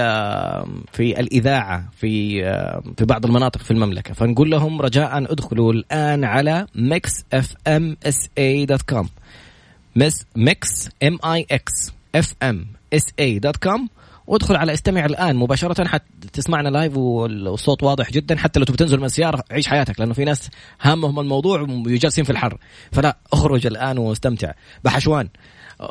[0.93, 2.43] في الإذاعة في
[2.97, 4.13] في بعض المناطق في المملكة.
[4.13, 7.12] فنقول لهم رجاء ادخلوا الآن على Mix
[11.51, 13.89] FM SA dot com
[14.27, 19.05] وادخل على استمع الآن مباشرة حتسمعنا live والصوت واضح جدا حتى لو تبي تنزل من
[19.05, 20.49] السيارة عيش حياتك لأنه في ناس
[20.81, 22.57] هامهم الموضوع وجالسين في الحر.
[22.91, 24.51] فلا اخرج الآن واستمتع.
[24.83, 25.29] بحشوان.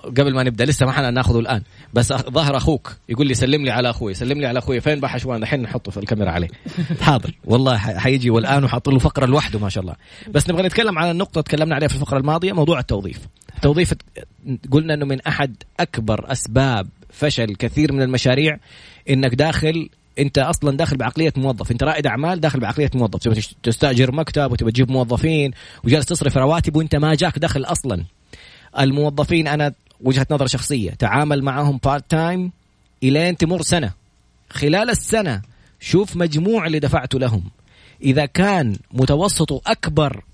[0.04, 1.62] قبل ما نبدأ لسه ما حنا ناخذه الآن.
[1.94, 2.96] بس ظهر أخوك.
[3.08, 4.80] يقول لي سلم لي على أخوي سلم لي على أخوي.
[4.80, 6.48] فين بحشوان؟ الحين نحطه في الكاميرا عليه.
[7.00, 7.34] حاضر.
[7.44, 9.94] والله حيجي والآن وحاط له فقرة لوحده ما شاء الله.
[10.30, 13.18] بس نبغى نتكلم على النقطة تكلمنا عليها في الفقرة الماضية موضوع التوظيف.
[13.56, 13.94] التوظيف
[14.70, 18.58] قلنا إنه من أحد أكبر أسباب فشل كثير من المشاريع
[19.10, 24.12] إنك داخل أنت أصلا داخل بعقلية موظف أنت رائد أعمال داخل بعقلية موظف تبغى تستأجر
[24.12, 25.50] مكتب وتبغى تجيب موظفين
[25.84, 28.04] وجالس تصرف رواتب وأنت ما جاك دخل أصلا.
[28.78, 32.52] الموظفين أنا وجهة نظر شخصية تعامل معهم part time
[33.02, 33.92] إلين تمر سنة.
[34.50, 35.42] خلال السنة
[35.80, 37.42] شوف مجموع اللي دفعته لهم.
[38.02, 40.24] إذا كان متوسطه أكبر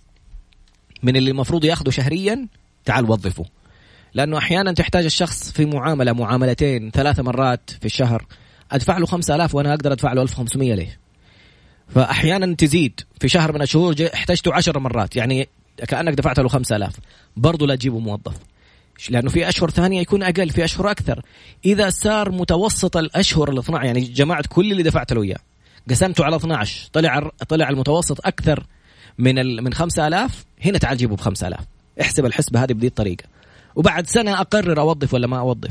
[1.03, 2.47] من اللي المفروض ياخذه شهريا
[2.85, 3.45] تعال وظفه.
[4.15, 8.27] لأنه أحيانا تحتاج الشخص في معاملة معاملتين ثلاث مرات في الشهر.
[8.73, 10.99] أدفع له 5000 وأنا أقدر أدفع له 1500 ليه؟
[11.89, 13.01] فأحيانا تزيد.
[13.21, 15.17] في شهر من الشهور احتجته 10 مرات.
[15.17, 15.49] يعني
[15.89, 16.95] كأنك دفعت له 5000
[17.37, 18.37] برضه لا تجيبه موظف.
[19.11, 21.23] لأنه في أشهر ثانية يكون أقل في أشهر أكثر.
[21.65, 25.39] إذا صار متوسط الأشهر ال 12 يعني جمعت كل اللي دفعت له إياه.
[25.91, 28.67] قسمته على 12 طلع طلع المتوسط أكثر
[29.19, 31.61] من من 5000 هنا تعال جيبه ب 5000
[32.01, 33.25] احسب الحسبة هذه بدي الطريقة.
[33.79, 35.71] وبعد سنة أقرر أوظف ولا ما أوظف.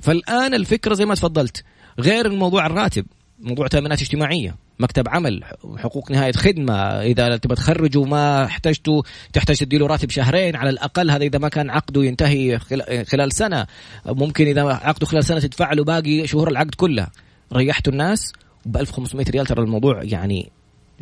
[0.00, 1.64] فالآن الفكرة زي ما تفضلت
[1.98, 3.06] غير الموضوع الراتب
[3.38, 5.44] موضوع تأمينات اجتماعية مكتب عمل
[5.76, 9.02] حقوق نهاية خدمة إذا تبغى تخرجوا ما احتجتوا
[9.32, 12.58] تحتاج تديله راتب شهرين على الأقل هذا إذا ما كان عقده ينتهي
[13.04, 13.66] خلال سنة
[14.06, 17.10] ممكن إذا عقده خلال سنة تدفع له باقي شهور العقد كلها
[17.52, 18.32] ريحتوا الناس
[18.66, 20.50] ب 1500 ريال ترى الموضوع يعني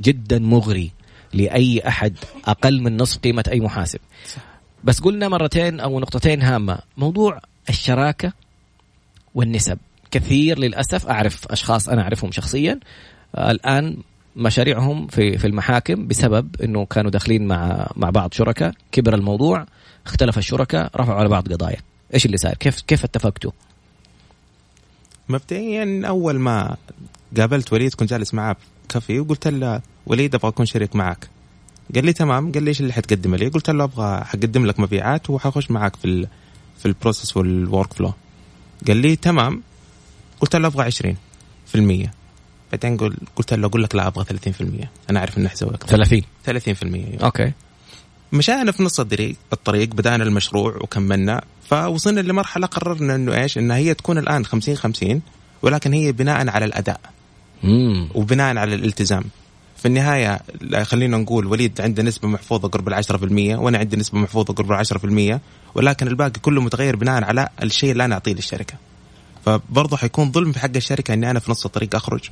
[0.01, 0.93] جدا مغري
[1.33, 4.01] لأي أحد أقل من نصف قيمة أي محاسب.
[4.85, 6.79] بس قلنا مرتين أو نقطتين هامة.
[6.97, 8.33] موضوع الشراكة
[9.35, 9.79] والنسب.
[10.11, 12.81] كثير للأسف أعرف أشخاص أنا أعرفهم شخصيا
[13.39, 13.97] الآن
[14.37, 18.75] مشاريعهم في في المحاكم بسبب إنه كانوا داخلين مع مع بعض شركاء.
[18.93, 19.67] كبر الموضوع
[20.07, 21.81] اختلف الشركاء رفعوا على بعض قضايا.
[22.15, 23.51] إيش اللي صار كيف كيف اتفقتوا؟
[25.29, 26.77] مبدئيا أول ما
[27.37, 28.57] قابلت وليد كنت جالس معاه
[28.89, 31.29] كافي وقلت له وليد أبغى أكون شريك معك.
[31.95, 35.31] قال لي تمام قال لي إيش اللي حتقدم لي؟ قلت له أبغى حقدم لك مبيعات
[35.31, 36.29] وحخش معك في ال
[36.79, 38.13] في ال process وال workflow
[38.87, 39.63] قال لي تمام.
[40.41, 42.09] قلت له أبغى 20%
[42.73, 45.97] بعدين قل قلت له أقول لك لا أبغى 30% أنا أعرف ان حسوي أكثر.
[45.97, 47.25] 30 30% أيوة.
[47.25, 47.53] okay.
[48.33, 51.43] مشينا في نص الطريق الطريق بدأنا المشروع وكملنا.
[51.71, 55.23] فوصلنا لمرحلة قررنا إنه إيش؟ إنها هي تكون الآن 50 50
[55.63, 57.01] ولكن هي بناء على الأداء.
[57.63, 58.09] مم.
[58.15, 59.25] وبناء على الالتزام.
[59.83, 60.41] في النهاية
[60.83, 64.71] خلينا نقول وليد عنده نسبة محفوظة قرب العشرة في المية وأنا عندي نسبة محفوظة قرب
[64.71, 65.41] العشرة في المية
[65.75, 68.75] ولكن الباقي كله متغير بناء على الشيء اللي أنا أعطيه للشركة.
[69.47, 72.31] فبرضه حيكون ظلم في حق الشركة أني أنا في نص الطريق أخرج.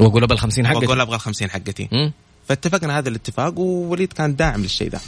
[0.00, 0.78] وأقول أبغى ال 50 حقتي.
[0.78, 2.12] وأقول أبغى ال 50 حقتي.
[2.48, 5.00] فاتفقنا هذا الاتفاق ووليد كان داعم للشيء ده.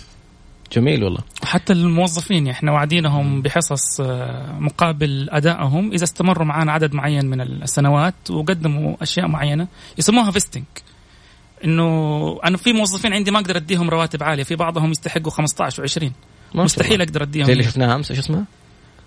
[0.72, 1.20] جميل والله.
[1.42, 8.30] وحتى الموظفين إحنا واعدينهم بحصص آه، مقابل أدائهم إذا استمروا معنا عدد معين من السنوات
[8.30, 9.68] وقدموا أشياء معينة
[9.98, 10.64] يسموها vesting.
[11.64, 16.10] إنه أنا في موظفين عندي ما أقدر أديهم رواتب عالية في بعضهم يستحقوا 15 و20
[16.54, 17.46] مستحيل أقدر أديهم.
[17.46, 18.44] زي اللي شفناها أمس إيش اسمها؟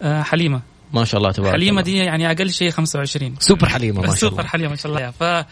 [0.02, 0.62] آه حليمة.
[0.94, 1.82] ما شاء الله تبارك حليمة.
[1.82, 5.46] دي يعني أقل شيء 25 سوبر حليمة ما شاء سوبر الله حليمة ما شاء الله.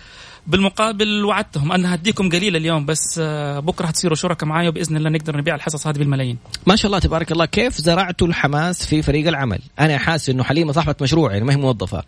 [0.47, 5.37] فبالمقابل وعدتهم أنا هديكم قليل اليوم بس آه، بكرة هتصيروا شركاء معايا وبإذن الله نقدر
[5.37, 6.37] نبيع الحصص هذه بالملايين.
[6.67, 7.45] ما شاء الله تبارك الله.
[7.45, 11.57] كيف زرعتوا الحماس في فريق العمل؟ أنا حاسس إنه حليمة صاحبة مشروع يعني ما هي
[11.57, 12.03] موظفة.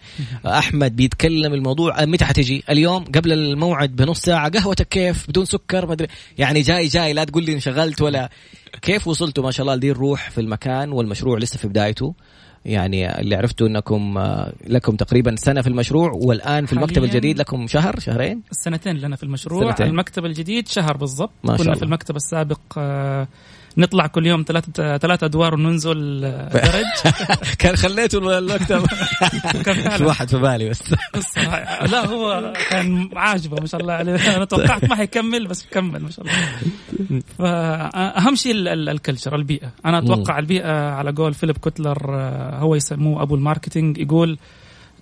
[0.45, 4.49] أحمد بيتكلم الموضوع متى حتجي؟ اليوم قبل الموعد بنص ساعة.
[4.49, 6.07] قهوتك كيف؟ بدون سكر ما أدري.
[6.37, 8.29] يعني جاي جاي لا تقول لي انشغلت ولا.
[8.81, 12.13] كيف وصلتوا؟ ما شاء الله لدي الروح في المكان والمشروع لسه في بدايته.
[12.65, 17.67] يعني اللي عرفته إنكم آه، لكم تقريبا سنة في المشروع والآن في المكتب الجديد لكم
[17.67, 19.87] شهر شهرين السنتين لنا في المشروع سنتين.
[19.87, 21.75] المكتب الجديد شهر بالضبط كنا.
[21.75, 23.27] في المكتب السابق آه،
[23.77, 27.13] نطلع كل يوم ثلاث ثلاث أدوار وننزل آه، درج.
[27.59, 28.85] كان خليته المكتب.
[29.97, 30.83] في واحد في بالي بس.
[31.91, 34.15] لا هو كان عاجبه ما شاء الله عليه.
[34.37, 39.35] أنا توقعت ما حيكمل بس كمل ما شاء الله فاهم شيء ال- ال- ال culture
[39.35, 39.71] البيئة.
[39.85, 44.37] أنا أتوقع البيئة على قول فيليب كوتلر آه، هو يسموه أبو ال marketing يقول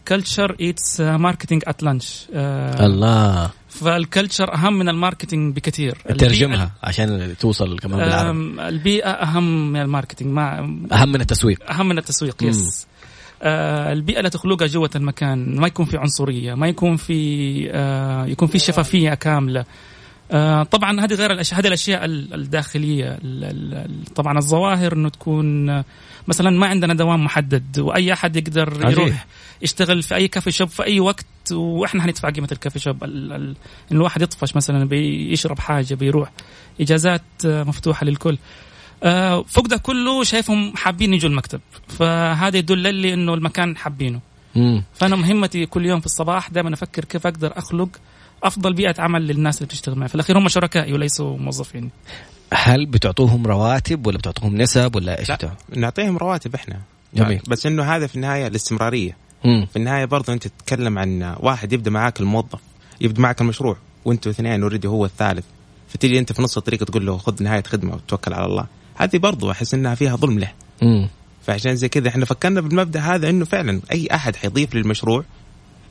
[0.07, 2.25] culture eats marketing at lunch.
[2.33, 3.49] الله.
[3.75, 5.97] فال culture أهم من ال marketing بكثير.
[6.17, 8.29] ترجمها عشان توصل كمان بالعربي.
[8.29, 10.59] أم، البيئة أهم من ال marketing ما
[10.91, 11.69] أهم من التسويق.
[11.71, 12.49] أهم من التسويق مم.
[12.49, 12.87] يس.
[13.41, 18.47] آه البيئة اللي تخلقها جوة المكان ما يكون في عنصرية ما يكون في آه يكون
[18.47, 19.59] في شفافية كاملة.
[19.59, 19.65] آه
[20.71, 25.69] طبعا هذه غير الأشياء هذه الأشياء ال- الداخلية ال- ال- ال- طبعا الظواهر إنه تكون
[25.69, 25.85] آه،
[26.27, 28.79] مثلا ما عندنا دوام محدد وأي أحد يقدر.
[28.91, 29.25] يروح
[29.61, 33.03] يشتغل في أي كافي شوب في أي وقت وإحنا حندفع قيمة الكافي شوب.
[33.03, 33.55] إن
[33.91, 36.31] الواحد يطفش مثلا بيشرب حاجة بيروح.
[36.81, 38.37] إجازات آه، مفتوحة للكل.
[39.03, 41.61] آه، فوق ده كله شايفهم حابين يجوا المكتب.
[41.87, 44.19] فهذا يدل لي إنه المكان حابينه.
[44.93, 47.89] فأنا مهمتي كل يوم في الصباح دائما أفكر كيف أقدر أخلق
[48.43, 51.89] أفضل بيئة عمل للناس اللي بتشتغل معي في الأخير هم شركائي وليسوا موظفين
[52.53, 55.31] هل بتعطوهم رواتب ولا بتعطوهم نسب ولا إيش؟
[55.75, 56.81] نعطيهم رواتب إحنا
[57.13, 57.41] جميل.
[57.47, 59.65] بس إنه هذا في النهاية الاستمرارية مم.
[59.65, 62.59] في النهاية برضو أنت تتكلم عن واحد يبدأ معاك الموظف
[63.01, 65.45] يبدأ معاك المشروع وأنتوا اثنين already هو الثالث
[65.89, 69.51] فتيجي أنت في نص الطريق تقول له خذ نهاية خدمة وتوكل على الله هذه برضو
[69.51, 71.09] أحس إنها فيها ظلم له مم.
[71.45, 75.23] فعشان زي كذا إحنا فكرنا بالمبدأ هذا إنه فعلا أي أحد حيضيف للمشروع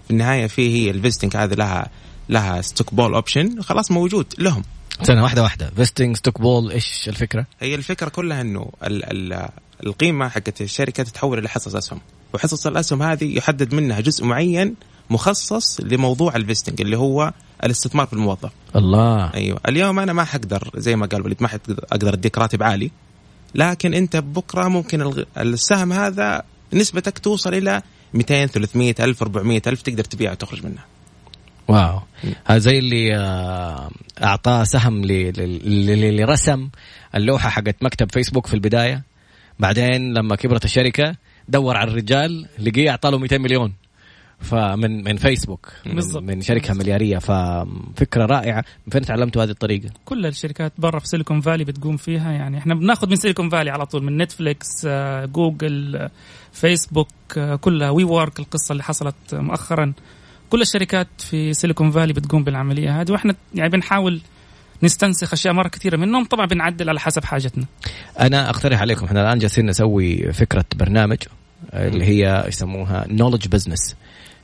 [0.05, 1.91] في النهاية في هي ال vesting هذه لها
[2.29, 4.63] لها stock pool option خلاص موجود لهم.
[5.03, 5.71] سنة واحدة واحدة.
[5.77, 9.49] vesting stock pool إيش الفكرة؟ هي الفكرة كلها إنه ال ال
[9.87, 12.01] القيمة حقت الشركة تتحول إلى حصص أسهم.
[12.35, 14.75] وحصص الأسهم هذه يحدد منها جزء معين
[15.11, 17.33] مخصص لموضوع ال vesting اللي هو
[17.65, 18.51] الاستثمار في الموظف.
[18.77, 19.35] الله.
[19.35, 19.61] أيوه.
[19.69, 22.91] اليوم أنا ما حقدر زي ما قال وليد ما حقدر أقدر أديك راتب عالي.
[23.55, 27.83] لكن أنت بكرة ممكن السهم هذا نسبتك توصل إلى
[28.15, 30.94] 200 300 ألف 400 ألف تقدر تبيعه وتخرج منه
[31.69, 32.01] واو.
[32.45, 33.91] هذا زي اللي آه،
[34.23, 36.69] أعطاه سهم اللي رسم
[37.15, 39.03] اللوحة حقت مكتب فيسبوك في البداية.
[39.59, 41.17] بعدين لما كبرت الشركة
[41.49, 43.73] دور على الرجال لقيه اعطاه له 200 مليون.
[44.41, 46.23] فمن من فيسبوك من, بالضبط.
[46.23, 47.19] من شركة مليارية.
[47.19, 48.65] ففكره رائعة.
[48.87, 52.33] من فين تعلمتوا هذه الطريقة؟ كل الشركات برا في سيليكون فالي بتقوم فيها.
[52.33, 56.11] يعني إحنا بناخذ من سيليكون فالي على طول من نتفليكس آه، جوجل آه،
[56.53, 57.09] فيسبوك
[57.61, 57.91] كلها.
[57.91, 59.93] وي وورك القصة اللي حصلت مؤخرا.
[60.51, 64.21] كل الشركات في سيليكون فالي بتقوم بالعملية هذه وإحنا يعني بنحاول
[64.83, 67.65] نستنسخ أشياء مرة كثيرة منهم طبعا بنعدل على حسب حاجتنا.
[68.21, 71.19] أنا أقترح عليكم إحنا الآن جالسين نسوي فكرة برنامج
[71.75, 73.97] اللي هي يسموها؟ knowledge business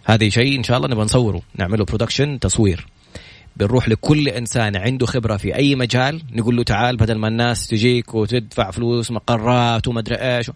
[0.04, 2.86] هذه شيء إن شاء الله نبغى نصوره نعمله production تصوير.
[3.56, 8.14] بنروح لكل إنسان عنده خبرة في أي مجال نقول له تعال بدل ما الناس تجيك
[8.14, 10.50] وتدفع فلوس مقرات وما أدري إيش.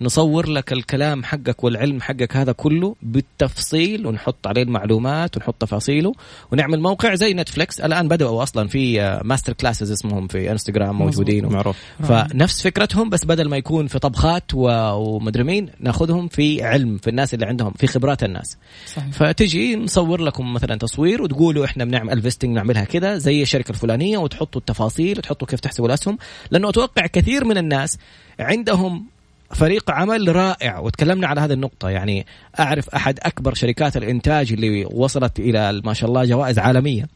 [0.00, 6.12] نصور لك الكلام حقك والعلم حقك هذا كله بالتفصيل ونحط عليه المعلومات ونحط تفاصيله
[6.52, 11.46] ونعمل موقع زي نتفلكس الآن بدأوا أصلا في آه، master classes اسمهم في انستغرام موجودين.
[11.46, 11.76] معروف.
[12.02, 17.34] فنفس فكرتهم بس بدل ما يكون في طبخات ومدري مين ناخذهم في علم في الناس
[17.34, 18.58] اللي عندهم في خبرات الناس.
[18.86, 19.12] صحيح.
[19.12, 24.18] فتجي نصور لكم مثلا تصوير وتقولوا إحنا بنعمل ال vesting نعملها كذا زي الشركة الفلانية
[24.18, 26.18] وتحطوا التفاصيل وتحطوا كيف تحسبوا الأسهم.
[26.50, 27.98] لأنه أتوقع كثير من الناس
[28.40, 29.13] عندهم
[29.50, 31.90] فريق عمل رائع وتكلمنا على هذه النقطة.
[31.90, 32.26] يعني
[32.60, 37.08] أعرف أحد أكبر شركات الإنتاج اللي وصلت إلى ما شاء الله جوائز عالمية.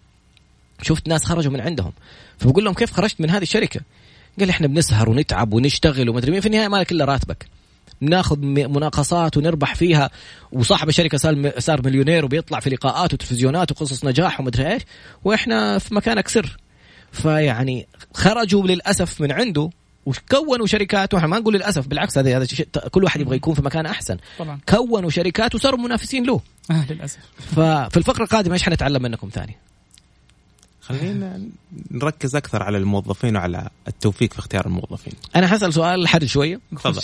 [0.83, 1.93] شفت ناس خرجوا من عندهم.
[2.38, 3.81] فبقول لهم كيف خرجت من هذه الشركة؟
[4.41, 6.41] قال إحنا بنسهر ونتعب ونشتغل ومدري مين.
[6.41, 7.47] في النهاية مالك إلا راتبك.
[8.01, 10.11] ناخذ م- مناقصات ونربح فيها.
[10.53, 14.83] وصاحب الشركة صار صار مليونير وبيطلع في لقاءات وتلفزيونات وقصص نجاح ومدري إيش.
[15.25, 16.57] وإحنا في مكانك سر.
[17.12, 19.71] فيعني خرجوا للأسف من عنده
[20.09, 23.62] وكونوا شركات وإحنا ما نقول للأسف بالعكس هذا هذا شيء كل واحد يبغى يكون في
[23.62, 24.16] مكان أحسن.
[24.38, 24.61] طبعا.
[24.68, 26.40] كونوا شركات وصاروا منافسين له.
[26.71, 27.18] آه للأسف.
[27.38, 29.57] ففي الفقرة القادمة إيش حنتعلم منكم ثاني؟
[30.81, 31.42] خلينا
[31.90, 35.12] نركز أكثر على الموظفين وعلى التوفيق في اختيار الموظفين.
[35.37, 36.61] أنا حسأل سؤال حرج شوية.
[36.73, 37.03] تفضل.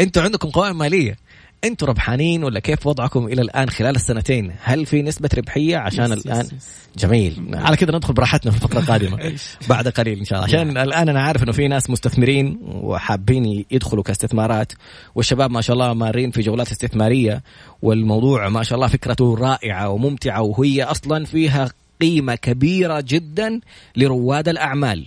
[0.00, 1.18] أنتوا عندكم قوائم مالية.
[1.64, 6.18] أنتوا ربحانين ولا كيف وضعكم إلى الآن خلال السنتين؟ هل في نسبة ربحية؟ عشان yes-
[6.18, 6.78] yes- الان yes.
[6.98, 7.50] جميل.
[7.54, 9.36] على كذا ندخل براحتنا في الفقرة القادمة.
[9.68, 10.48] بعد قليل إن شاء الله.
[10.58, 14.72] عشان الآن أنا عارف إنه في ناس مستثمرين وحابين يدخلوا كاستثمارات.
[15.14, 17.42] والشباب ما شاء الله مارين في جولات استثمارية.
[17.82, 20.42] والموضوع ما شاء الله فكرته رائعة وممتعة.
[20.42, 21.68] وهي أصلا فيها
[22.00, 23.60] قيمة كبيرة جدا
[23.96, 25.06] لرواد الأعمال.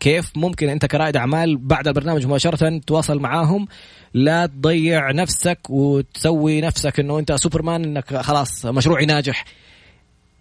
[0.00, 3.66] كيف ممكن أنت كرائد أعمال بعد البرنامج مباشرة تواصل معاهم؟
[4.14, 9.44] لا تضيع نفسك وتسوي نفسك إنه أنت سوبرمان إنك خلاص مشروعي ناجح.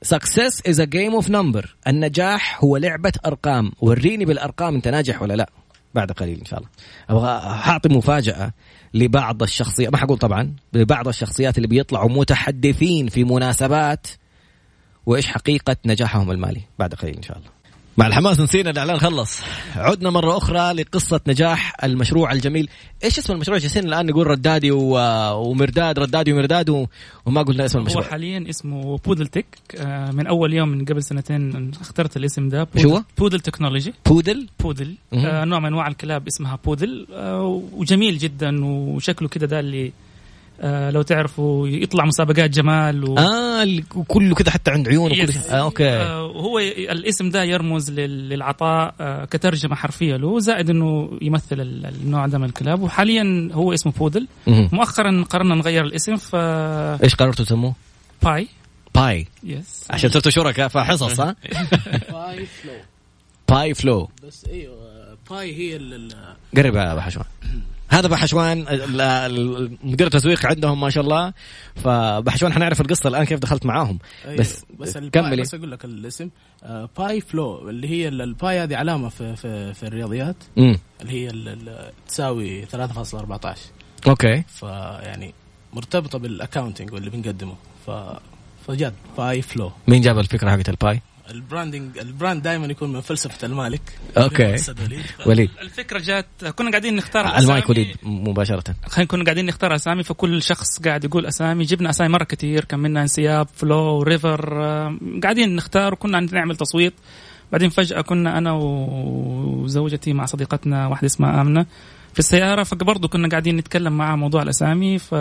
[0.06, 1.68] Success is a game of number.
[1.88, 3.72] النجاح هو لعبة أرقام.
[3.82, 5.50] وريني بالأرقام أنت ناجح ولا لا.
[5.96, 6.70] بعد قليل إن شاء الله.
[7.10, 8.52] أبغى أعطي مفاجأة
[8.94, 9.92] لبعض الشخصيات.
[9.92, 10.56] ما حقول طبعا.
[10.74, 14.08] لبعض الشخصيات اللي بيطلعوا متحدثين في مناسبات.
[15.06, 17.59] وإيش حقيقة نجاحهم المالي؟ بعد قليل إن شاء الله.
[18.00, 19.42] مع الحماس نسينا الإعلان خلص.
[19.76, 22.70] عدنا مرة أخرى لقصة نجاح المشروع الجميل.
[23.04, 24.98] إيش اسم المشروع جالسين الآن نقول ردادي و...
[25.34, 26.86] ومرداد ردادي ومرداد و...
[27.26, 29.46] وما قلنا اسم هو المشروع حاليا اسمه بودل تك
[29.78, 32.68] آه، من أول يوم من قبل سنتين اخترت الاسم ده.
[32.78, 34.96] شو هو؟ بودل technology بودل بودل.
[35.14, 39.92] آه نوع من أنواع الكلاب اسمها بودل آه وجميل جدا وشكله كده ده اللي
[40.62, 43.18] آه لو تعرفوا يطلع مسابقات جمال و...
[43.18, 43.68] آه
[44.08, 45.32] كله كده حتى عند عيون وكل yes.
[45.32, 45.90] شيء آه okay.
[45.90, 51.62] آه وهو ي- الاسم ده يرمز لل- للعطاء آه كترجمة حرفية له زائد إنه يمثل
[51.62, 52.82] ال- النوع ده من الكلاب.
[52.82, 54.70] وحاليا هو اسمه بودل مهم.
[54.74, 57.76] مؤخرا قررنا نغير الاسم ف إيش قررتوا تسموه؟
[58.24, 58.48] باي
[58.96, 61.36] باي yes عشان صرتوا شركاء فحصص ها؟
[62.12, 62.74] باي فلو
[63.50, 64.76] باي فلو بس أيوه
[65.30, 66.16] باي هي ال- ال-
[66.58, 67.26] قرب يا بحشوان
[67.90, 68.60] هذا بحشوان
[69.84, 71.34] مدير التسويق عندهم ما شاء الله.
[71.76, 74.00] فبحشوان حنعرف القصة الآن كيف دخلت معاهم.
[74.26, 74.38] أيوة.
[74.38, 75.42] بس بس كملي.
[75.42, 76.30] بس أقول لك الاسم.
[76.64, 80.36] آه باي فلو اللي هي ال- ال pi هذه علامة في في, في الرياضيات.
[80.58, 81.56] امم اللي هي
[82.08, 83.58] تساوي 3.14
[84.08, 84.44] okay.
[84.48, 85.34] فيعني
[85.74, 87.56] مرتبطة بال accounting واللي بنقدمه.
[87.88, 87.92] ف
[88.68, 89.72] فجد باي فلو.
[89.88, 93.82] مين جاب الفكرة حقت ال pi؟ ال branding ال brand دائما يكون من فلسفة المالك.
[94.18, 95.06] أستاذ وليد.
[95.26, 95.50] وليد.
[95.62, 98.64] الفكرة جات كنا قاعدين نختار على المايك وليد مباشرة.
[98.88, 101.64] خلينا كنا قاعدين نختار أسامي فكل شخص قاعد يقول أسامي.
[101.64, 106.94] جبنا أسامي مرة كثير كان منها انسياب فلو ريفر آه، قاعدين نختار وكنا نعمل تصويت.
[107.52, 111.66] بعدين فجأة كنا أنا وزوجتي مع صديقتنا واحدة اسمها آمنة.
[112.14, 115.14] في السيارة فبرضه كنا قاعدين نتكلم معها موضوع الأسامي ف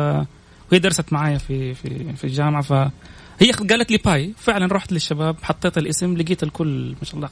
[0.72, 2.72] وهي درست معايا في في في الجامعة ف
[3.40, 4.32] هي قالت لي pi.
[4.38, 7.28] فعلا رحت للشباب حطيت الاسم لقيت الكل ما شاء الله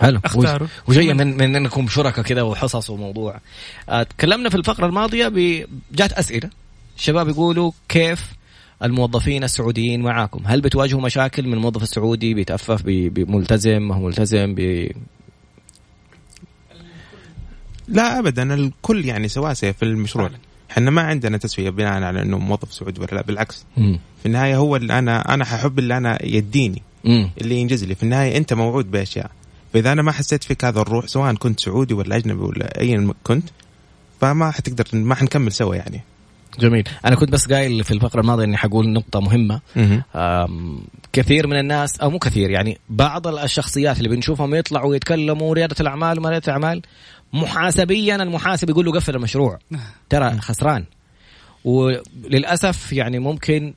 [0.00, 0.20] حلو.
[0.24, 0.68] اختاروا.
[0.88, 3.40] وجاية من من إنكم شركاء كذا وحصص وموضوع.
[3.88, 5.66] آه، تكلمنا في الفقرة الماضية ب...
[5.92, 6.50] جات أسئلة.
[6.96, 8.32] الشباب يقولوا كيف
[8.82, 14.54] الموظفين السعوديين معاكم؟ هل بتواجهوا مشاكل من الموظف السعودي بيتأفف بي- بملتزم ما هو ملتزم
[14.54, 14.94] بي...
[17.88, 20.28] لا ابدا الكل يعني سواسية في المشروع.
[20.28, 20.40] فعلا.
[20.70, 23.64] إحنا ما عندنا تسوية بناء على إنه موظف سعودي ولا لا بالعكس.
[23.76, 23.98] مم.
[24.20, 27.30] في النهاية هو اللي أنا أنا ححب اللي أنا يديني مم.
[27.40, 27.94] اللي ينجز لي.
[27.94, 29.30] في النهاية أنت موعود بأشياء.
[29.72, 33.48] فإذا أنا ما حسيت فيك هذا الروح سواء كنت سعودي ولا أجنبي ولا ايا كنت
[34.20, 36.00] فما حتقدر ما حنكمل سوا يعني.
[36.58, 36.88] جميل.
[37.04, 39.60] أنا كنت بس قايل في الفقرة الماضية إني حقول نقطة مهمة.
[41.12, 46.18] كثير من الناس أو مو كثير يعني بعض الشخصيات اللي بنشوفهم يطلعوا ويتكلموا ريادة الأعمال
[46.18, 46.82] وما ريادة الأعمال
[47.32, 49.58] محاسبيا المحاسب يقول له قفل المشروع.
[50.10, 50.84] ترى خسران.
[51.64, 53.74] وللأسف يعني ممكن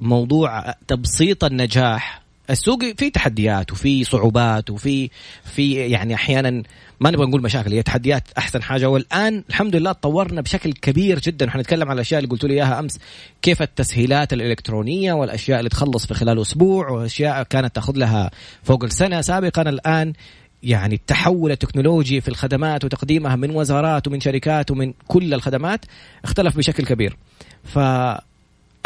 [0.00, 5.10] موضوع تبسيط النجاح السوق فيه تحديات وفي صعوبات وفي
[5.44, 6.62] في يعني أحيانا
[7.00, 8.88] ما نبغى نقول مشاكل هي تحديات أحسن حاجة.
[8.88, 11.50] والآن الحمد لله تطورنا بشكل كبير جدا.
[11.50, 12.98] حنتكلم على الأشياء اللي قلت لي إياها أمس
[13.42, 18.30] كيف التسهيلات الإلكترونية والأشياء اللي تخلص في خلال أسبوع وأشياء كانت تأخذ لها
[18.62, 19.62] فوق السنة سابقا.
[19.62, 20.12] الآن
[20.62, 25.84] يعني التحول التكنولوجي في الخدمات وتقديمها من وزارات ومن شركات ومن كل الخدمات
[26.24, 27.16] اختلف بشكل كبير.
[27.64, 27.78] ف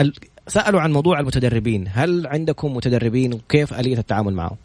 [0.01, 0.15] ال-
[0.49, 1.85] سألوا عن موضوع المتدربين.
[1.93, 4.57] هل عندكم متدربين وكيف آلية التعامل معهم؟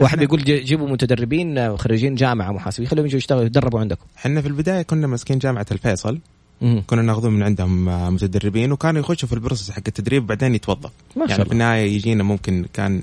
[0.00, 2.88] واحد بيقول جي- جيبوا متدربين آه، خريجين جامعة محاسبين.
[2.88, 4.04] خليهم يجوا يشتغلوا يتدربوا عندكم.
[4.18, 6.18] إحنا في البداية كنا ماسكين جامعة الفيصل.
[6.60, 6.82] مم.
[6.86, 10.90] كنا ناخذهم من عندهم آه، متدربين وكانوا يخشوا في ال process حق التدريب بعدين يتوظف.
[11.16, 13.02] ما شاء يعني في النهاية يجينا ممكن كان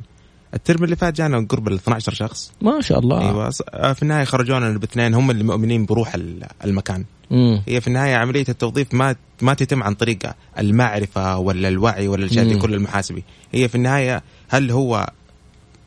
[0.56, 4.24] الترم اللي فات جانا قرب ال 12 شخص ما شاء الله أيوه آه، في النهاية
[4.26, 7.62] خرجونا باثنين هم اللي مؤمنين بروح ال- المكان مم.
[7.68, 10.20] هي في النهاية عملية التوظيف ما ما تتم عن طريق
[10.60, 12.56] المعرفة ولا الوعي ولا الاشياء دي.
[12.56, 15.10] كل المحاسبي هي في النهاية هل هو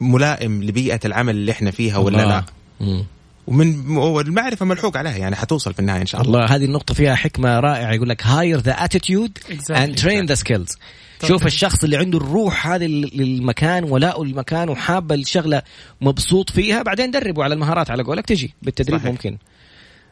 [0.01, 2.29] ملائم لبيئة العمل اللي إحنا فيها ولا الله.
[2.39, 2.45] لا
[2.81, 3.05] مم.
[3.47, 7.15] ومن والمعرفه ملحوق عليها يعني حتوصل في النهاية إن شاء الله الله هذه النقطة فيها
[7.15, 9.75] حكمة رائعة يقول لك hire the attitude Exactly.
[9.77, 10.77] and train the skills
[11.21, 11.29] طبعاً.
[11.29, 15.63] شوف الشخص اللي عنده الروح هذه لل- للمكان ولاؤه للمكان وحابة الشغلة
[16.01, 19.11] مبسوط فيها بعدين دربه على المهارات على قولك تجي بالتدريب صحيح.
[19.11, 19.39] ممكن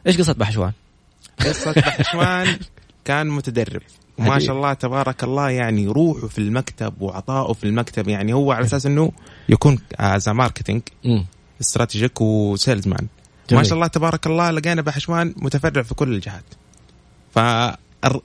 [0.07, 0.71] إيش قصة بحشوان؟
[1.39, 2.57] قصة بحشوان
[3.05, 3.81] كان متدرب
[4.19, 4.39] ما.
[4.39, 8.85] شاء الله تبارك الله يعني روحه في المكتب وعطائه في المكتب يعني هو على أساس
[8.85, 9.11] إنه
[9.49, 11.25] يكون as marketing مم.
[11.61, 13.07] strategic و sales man.
[13.51, 16.43] ما شاء الله تبارك الله لقينا بحشوان متفرع في كل الجهات
[17.35, 17.39] ف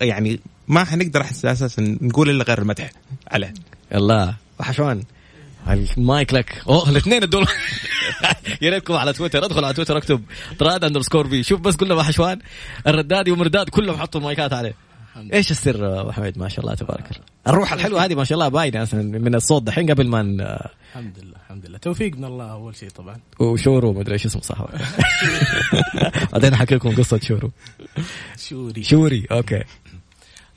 [0.01, 2.91] يعني ما حنقدر على أساس نقول إلا غير المدح
[3.31, 3.55] عليه.
[3.95, 5.03] الله بحشوان
[5.69, 6.63] المايك لك.
[6.69, 7.47] أوه الاثنين الدول.
[8.63, 9.45] يا ريتكم على تويتر.
[9.45, 10.23] ادخل على تويتر اكتب
[10.59, 12.39] طراد underscore b شوف بس كلهم بحشوان
[12.87, 14.75] الردادي ومرداد كلهم حطوا مايكات عليه.
[15.33, 17.21] إيش السر أبو حميد؟ ما شاء الله تبارك الله.
[17.49, 21.19] الروح الحلوة هذه ما شاء الله باينة أصلا من الصوت دحين قبل ما ن- الحمد
[21.19, 21.79] لله الحمد لله.
[21.79, 23.17] توفيق من الله أول شيء طبعا.
[23.41, 24.59] وشورو مدري إيش اسمه صح
[26.33, 27.51] بعدين أحكي لكم قصة شورو
[28.37, 28.83] شوري.
[28.83, 29.65] شوري okay.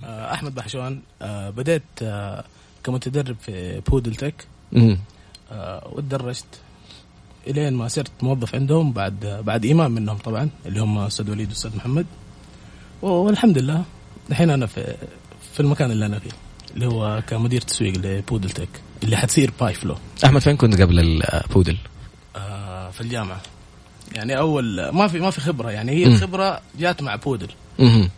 [0.03, 2.43] آه، أحمد بحشوان آه، بديت آه،
[2.83, 4.47] كمتدرب في بودل tech.
[5.91, 6.45] وتدرجت
[7.47, 11.75] إلين ما صرت موظف عندهم بعد بعد إمام منهم طبعا اللي هم أستاذ وليد واستاذ
[11.77, 12.05] محمد.
[13.01, 13.83] والحمد لله.
[14.29, 14.95] الحين أنا في
[15.53, 16.29] في المكان اللي أنا فيه
[16.75, 18.69] اللي هو كمدير تسويق لبودل tech
[19.03, 19.95] اللي حتصير Payflow.
[20.25, 21.77] أحمد فين كنت قبل البودل؟
[22.35, 23.41] آه، في الجامعة.
[24.15, 26.13] يعني اول ما في ما في خبرة يعني هي مم.
[26.13, 27.47] الخبره جات مع بودل.
[27.79, 28.09] مهم.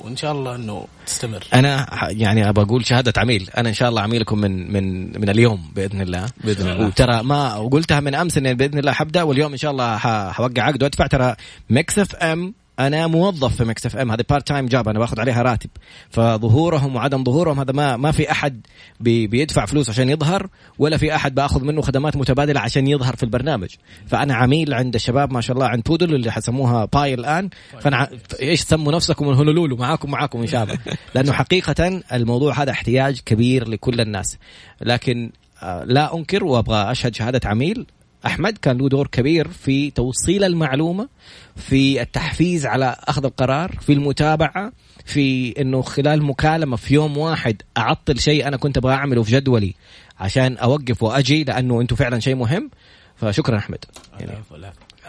[0.00, 1.44] وإن شاء الله إنه تستمر.
[1.54, 3.50] أنا يعني أبى أقول شهادة عميل.
[3.56, 6.26] أنا إن شاء الله عميلكم من من من اليوم بإذن الله.
[6.44, 6.86] بإذن الله.
[6.86, 9.96] وترى ما وقلتها من أمس ان بإذن الله حبدأ واليوم إن شاء الله
[10.32, 11.06] حوقع عقد وأدفع.
[11.06, 11.36] ترى
[11.70, 15.70] Mix FM أنا موظف في Mix FM هذه part time job أنا باخذ عليها راتب.
[16.10, 18.66] فظهورهم وعدم ظهورهم هذا ما ما في أحد
[19.00, 23.22] بي بيدفع فلوس عشان يظهر ولا في أحد بأخذ منه خدمات متبادلة عشان يظهر في
[23.22, 23.68] البرنامج.
[24.06, 27.50] فأنا عميل عند الشباب ما شاء الله عند بودل اللي حسموها باي الآن.
[27.80, 28.08] فأنا
[28.40, 30.78] إيش سموا نفسكم؟ من هونولولو معاكم معاكم إن شاء الله.
[31.14, 34.38] لأنه حقيقة الموضوع هذا احتياج كبير لكل الناس.
[34.80, 35.30] لكن
[35.62, 37.86] آه، لا أنكر وأبغى أشهد شهادة عميل.
[38.26, 41.08] أحمد كان له دور كبير في توصيل المعلومة
[41.56, 44.72] في التحفيز على أخذ القرار في المتابعة
[45.04, 49.74] في إنه خلال مكالمة في يوم واحد أعطل شيء أنا كنت أبغى أعمله في جدولي
[50.20, 52.70] عشان أوقف وأجي لأنه أنتم فعلا شيء مهم.
[53.16, 53.84] فشكرا أحمد.
[54.20, 54.32] يعني.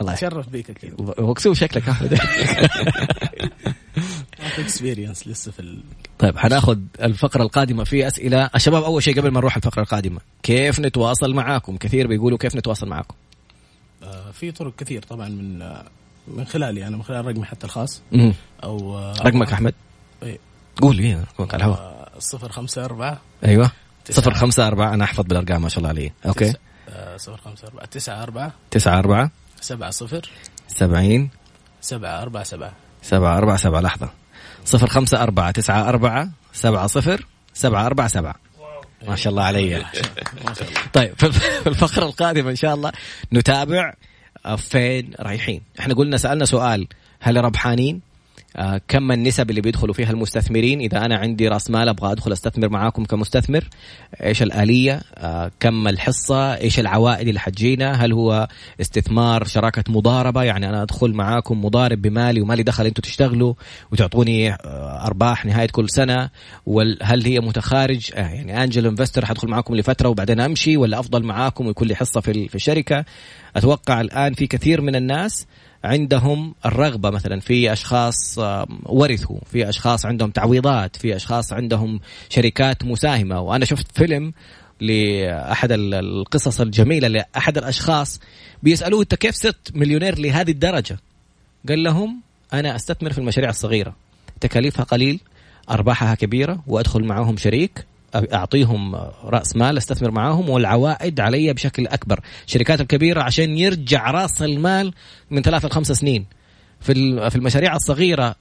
[0.02, 0.14] الله.
[0.14, 2.20] اتشرف بيك أكيد مكسوف شكلك أحمد.
[4.56, 5.84] في اكسبيرينس لسه في ال...
[6.20, 8.50] طيب حناخذ الفقرة القادمة في أسئلة.
[8.56, 12.88] الشباب أول شيء قبل ما نروح الفقرة القادمة كيف نتواصل معاكم؟ كثير بيقولوا كيف نتواصل
[12.88, 13.16] معاكم؟
[14.04, 15.84] آه، في طرق كثير طبعا من آه،
[16.28, 18.02] من خلالي أنا من خلال رقمي حتى الخاص.
[18.12, 18.34] مم.
[18.64, 19.74] أو آه، رقمك أحمد؟
[20.24, 20.38] إيه.
[20.82, 22.12] قول لي رقمك على الهواء.
[22.20, 23.72] صفر خمسة أربعة أيوة.
[24.10, 26.12] صفر خمسة أربعة أنا أحفظ بالأرقام ما شاء الله علي.
[26.26, 26.54] أوكي.
[26.90, 29.32] آه، صفر خمسة أربعة تسعة أربعة تسعة أربعة
[29.62, 30.30] سبعة صفر
[30.68, 31.30] سبعين
[31.82, 32.74] سبعة أربعة سبعة.
[33.02, 33.82] سبعة أربعة سبعة.
[33.82, 34.10] لحظة.
[34.66, 38.36] صفر خمسة أربعة تسعة أربعة سبعة صفر سبعة أربعة سبعة.
[39.08, 39.86] ما شاء الله علي.
[40.94, 42.92] طيب في الفقرة القادمة إن شاء الله
[43.34, 43.94] نتابع
[44.58, 45.62] فين رايحين.
[45.80, 46.88] إحنا قلنا سألنا سؤال
[47.20, 48.02] هل ربحانين؟
[48.88, 53.06] كم النسب اللي بيدخلوا فيها المستثمرين؟ إذا أنا عندي رأس مال أبغى أدخل أستثمر معاكم
[53.06, 53.68] كمستثمر
[54.24, 58.48] إيش الآلية؟ آه، كم الحصة؟ إيش العوائد اللي حتجينا؟ هل هو
[58.82, 63.54] استثمار شراكة مضاربة؟ يعني أنا أدخل معاكم مضارب بمالي ومالي دخل أنتم تشتغلوا
[63.92, 66.30] وتعطوني آه، أرباح نهاية كل سنة
[66.66, 71.68] وهل هي متخارج؟ آه، يعني انجل انفستر حدخل معاكم لفترة وبعدين أمشي ولا أفضل معاكم
[71.68, 73.06] ويكون لي حصة في الشركة؟
[73.56, 75.48] أتوقع الآن في كثير من الناس
[75.84, 78.40] عندهم الرغبة مثلا في أشخاص
[78.86, 83.40] ورثوا في أشخاص عندهم تعويضات في أشخاص عندهم شركات مساهمة.
[83.42, 84.34] وأنا شفت فيلم
[84.82, 88.20] لأحد ال- القصص الجميلة لأحد الأشخاص
[88.64, 90.98] بيسألوه أنت كيف صرت مليونير لهذه الدرجة؟
[91.70, 92.22] قال لهم
[92.54, 93.96] أنا أستثمر في المشاريع الصغيرة
[94.42, 95.20] تكاليفها قليل
[95.72, 97.86] أرباحها كبيرة وأدخل معاهم شريك
[98.16, 102.20] أعطيهم رأس مال أستثمر معاهم والعوائد علي بشكل أكبر.
[102.48, 104.94] الشركات الكبيرة عشان يرجع رأس المال
[105.32, 106.26] من ثلاث لخمس سنين.
[106.82, 106.94] في
[107.30, 108.36] في المشاريع الصغيرة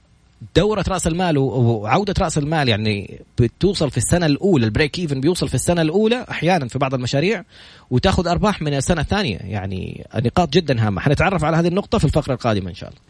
[0.55, 5.47] دورة رأس المال وعودة رأس المال يعني بتوصل في السنة الأولى ال break even بيوصل
[5.49, 7.43] في السنة الأولى أحيانا في بعض المشاريع
[7.91, 9.37] وتاخذ أرباح من السنة الثانية.
[9.37, 11.01] يعني نقاط جدا هامة.
[11.01, 13.01] حنتعرف على هذه النقطة في الفقرة القادمة إن شاء الله.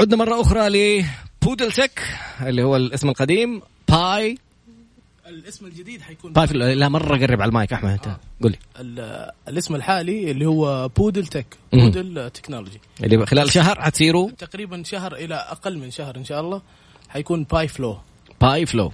[0.00, 2.02] عدنا مرة أخرى لبودل tech
[2.40, 4.38] اللي هو الاسم القديم باي
[5.28, 8.58] الاسم الجديد حيكون Payف لا مرة قرب على المايك أحمد أنت قول لي.
[8.80, 11.46] ال- الاسم الحالي اللي هو بودل tech.
[11.72, 12.80] بودل technology.
[13.04, 16.62] اللي خلال شهر حتصيروا؟ تقريبا شهر إلى أقل من شهر إن شاء الله
[17.08, 17.98] حيكون باي فلو.
[18.40, 18.92] باي فلو.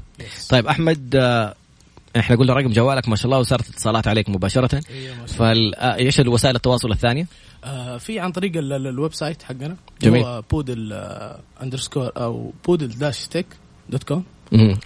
[0.50, 1.54] طيب أحمد آه،
[2.16, 4.80] إحنا قلنا رقم جوالك ما شاء الله وصارت اتصالات عليك مباشرة.
[4.90, 7.26] أيوه فال آه، إيش الوسائل التواصل الثانية؟
[7.64, 9.76] آه في عن طريق ال- ال- ال website حقنا.
[10.02, 10.22] جميل.
[10.24, 10.92] هو بودل
[11.62, 13.46] underscore أو بودل dash tech
[13.88, 14.24] dot com.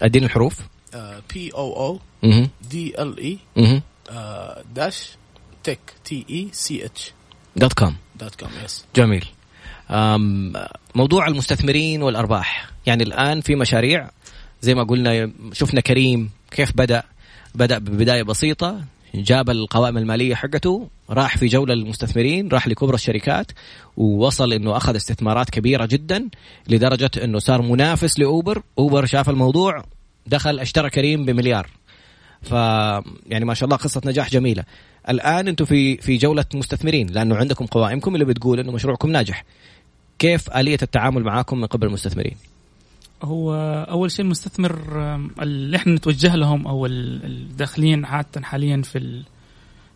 [0.03, 0.61] أديني الحروف.
[1.35, 2.01] B O O.
[2.71, 3.39] D L E.
[4.75, 5.09] dash
[5.65, 7.13] tech T E C H
[7.57, 9.27] dot com dot com yes جميل.
[10.95, 12.71] موضوع المستثمرين والأرباح.
[12.87, 14.11] يعني الآن في مشاريع
[14.63, 17.03] زي ما قلنا شفنا كريم كيف بدأ.
[17.55, 18.85] بدأ ببداية بسيطة
[19.15, 23.53] جاب القوائم المالية حقته راح في جولة للمستثمرين راح لكبرى الشركات
[23.97, 26.29] ووصل إنه أخذ استثمارات كبيرة جدا
[26.69, 28.63] لدرجة إنه صار منافس لأوبر.
[28.79, 29.85] أوبر شاف الموضوع
[30.27, 31.67] دخل اشترى كريم بمليار.
[32.43, 32.51] ف
[33.27, 34.65] يعني ما شاء الله قصة نجاح جميلة.
[35.09, 39.45] الآن أنتم في في جولة مستثمرين لأنه عندكم قوائمكم اللي بتقول إنه مشروعكم ناجح.
[40.19, 42.37] كيف آلية التعامل معاكم من قبل المستثمرين؟
[43.23, 43.55] هو
[43.91, 44.79] أول شيء المستثمر
[45.43, 49.23] اللي إحنا نتوجه لهم أو ال- الداخلين عادة حاليا في ال...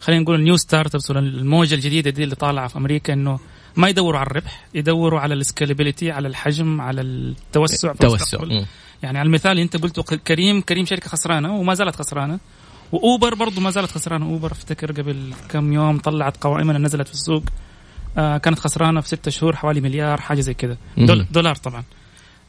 [0.00, 3.38] خلينا نقول ال new startups الموجة الجديدة دي اللي طالعة في أمريكا إنه
[3.78, 8.54] ما يدوروا على الربح يدوروا على ال scalability على الحجم على التوسع في توسع المستقبل.
[8.54, 8.66] مم.
[9.02, 12.38] يعني على المثال انت قلته كريم كريم شركة خسرانة وما زالت خسرانة
[12.92, 17.42] وأوبر برضو ما زالت خسرانة أوبر افتكر قبل كم يوم طلعت قوائمنا نزلت في السوق
[18.18, 20.76] آه كانت خسرانة في ستة شهور حوالي مليار حاجة زي كذا.
[20.96, 21.84] دول دولار طبعا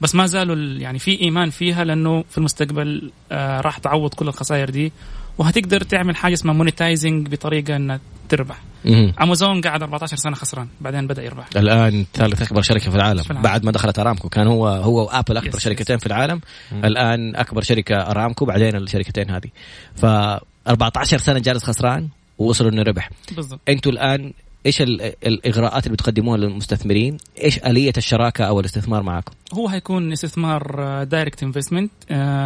[0.01, 4.27] بس ما زالوا ال- يعني في إيمان فيها لأنه في المستقبل آه راح تعوض كل
[4.27, 4.91] الخسائر دي
[5.40, 8.62] وهتقدر تعمل حاجة اسمها monetizing بطريقة إنها تربح.
[8.86, 9.14] مم.
[9.22, 11.50] امازون قعد 14 سنة خسران بعدين بدأ يربح.
[11.58, 13.34] الآن ثالث أكبر شركة في العالم, في.
[13.34, 16.42] بعد ما دخلت أرامكو كان هو هو وآبل أكبر yes، شركتين في العالم.
[16.72, 19.50] الآن أكبر شركة أرامكو بعدين الشركتين هذه.
[19.96, 20.06] ف
[20.68, 23.10] 14 سنة جالس خسران ووصلوا إنه ربح.
[23.36, 23.60] بالضبط.
[23.70, 24.34] أنتوا الآن
[24.70, 30.63] إيش ال- الإغراءات اللي بتقدموها للمستثمرين؟ إيش آلية الشراكة أو الاستثمار معكم؟ هو هيكون استثمار
[31.03, 31.91] direct investment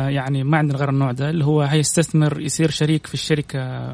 [0.10, 3.94] يعني ما عندنا غير النوع ده اللي هو هيستثمر يصير شريك في الشركة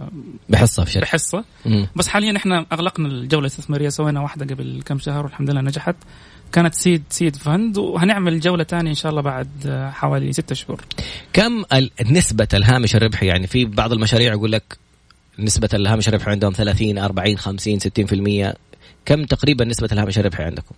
[0.50, 1.88] بحصة في شركة بحصة مم.
[1.96, 5.96] بس حاليا إحنا أغلقنا الجولة الاستثمارية سوينا واحدة قبل كم شهر والحمد لله نجحت
[6.52, 10.82] كانت seed seed fund وهنعمل جولة ثانية إن شاء الله بعد آه، حوالي ستة شهور
[11.34, 11.64] كم
[12.12, 14.78] نسبة الهامش الربحي يعني في بعض المشاريع يقول لك
[15.40, 18.54] نسبة الهامش الربحي عندهم 30 40 50 60%
[19.06, 20.76] كم تقريبا نسبة الهامش الربحي عندكم؟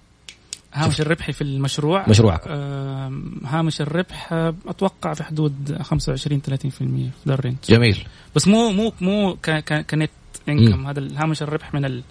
[0.73, 2.49] هامش الربحي في المشروع؟ مشروعكم.
[2.51, 8.05] آم، هامش الربح آه، أتوقع في حدود 25 30% في ذا ال range جميل.
[8.35, 10.09] بس مو مو مو كنت.
[10.49, 12.03] انكم هذا الهامش الربح من ال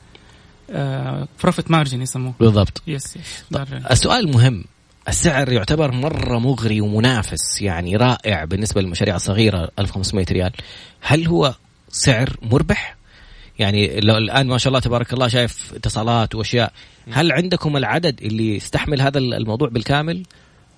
[1.42, 2.34] profit margin يسموه.
[2.40, 2.82] بالضبط.
[2.86, 3.44] yes yes.
[3.90, 4.64] السؤال المهم
[5.08, 10.52] السعر يعتبر مرة مغري ومنافس يعني رائع بالنسبة للمشاريع الصغيرة 1500 ريال.
[11.00, 11.54] هل هو
[11.90, 12.96] سعر مربح؟
[13.58, 16.72] يعني لو الآن ما شاء الله تبارك الله شايف اتصالات وأشياء
[17.10, 20.22] هل عندكم العدد اللي يستحمل هذا الموضوع بالكامل؟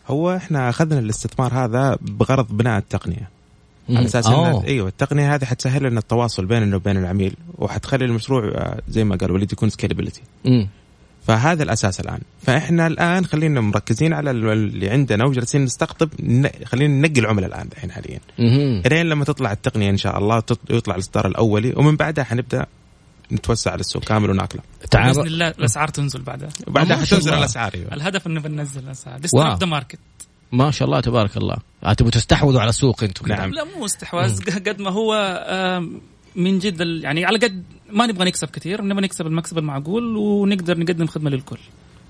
[0.06, 3.30] هو إحنا أخذنا الاستثمار هذا بغرض بناء التقنية
[3.90, 4.64] على أساس ان أوه.
[4.64, 9.30] أيوه التقنية هذه حتسهل لنا التواصل بيننا وبين العميل وحتخلي المشروع آه، زي ما قال
[9.30, 10.68] وليد يكون سكيلابيلتي مم.
[11.26, 12.20] فهذا الأساس الآن.
[12.42, 16.08] فإحنا الآن خلينا مركزين على اللي عندنا وجالسين نستقطب
[16.64, 18.20] خلينا ننقي العملاء الآن الحين حاليا.
[18.86, 22.66] إلين لما تطلع التقنية إن شاء الله يطلع الإصدار الأولي ومن بعدها حنبدأ
[23.32, 24.62] نتوسع على السوق كامل وناكله.
[24.80, 26.48] بإذن تعامل الله الأسعار تنزل بعدها.
[26.68, 27.34] شاء حتنزل.
[27.34, 27.94] الأسعار أيوه.
[27.94, 29.20] الهدف إنه بننزل الأسعار.
[29.20, 29.98] disrupt the market
[30.52, 31.56] ما شاء الله تبارك الله.
[31.84, 33.28] آه، تبغوا تستحوذوا على السوق أنتم.
[33.28, 33.50] نعم.
[33.50, 34.40] لا مو استحواذ.
[34.68, 35.14] قد ما هو
[36.36, 37.62] من جد يعني على قد
[37.92, 41.58] ما نبغى نكسب كثير نبغى نكسب المكسب المعقول ونقدر نقدم خدمة للكل.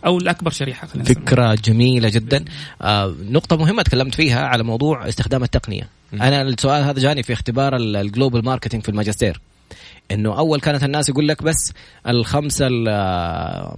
[0.07, 1.09] أو لاكبر شريحة خلينا.
[1.09, 2.45] فكرة جميلة جدا.
[2.83, 5.89] آه نقطة مهمة تكلمت فيها على موضوع استخدام التقنية.
[6.13, 9.41] أنا السؤال هذا جاني في اختبار ال- ال global marketing في الماجستير.
[10.11, 11.73] إنه أول كانت الناس يقول لك بس
[12.09, 13.77] الخمسه ال- آه،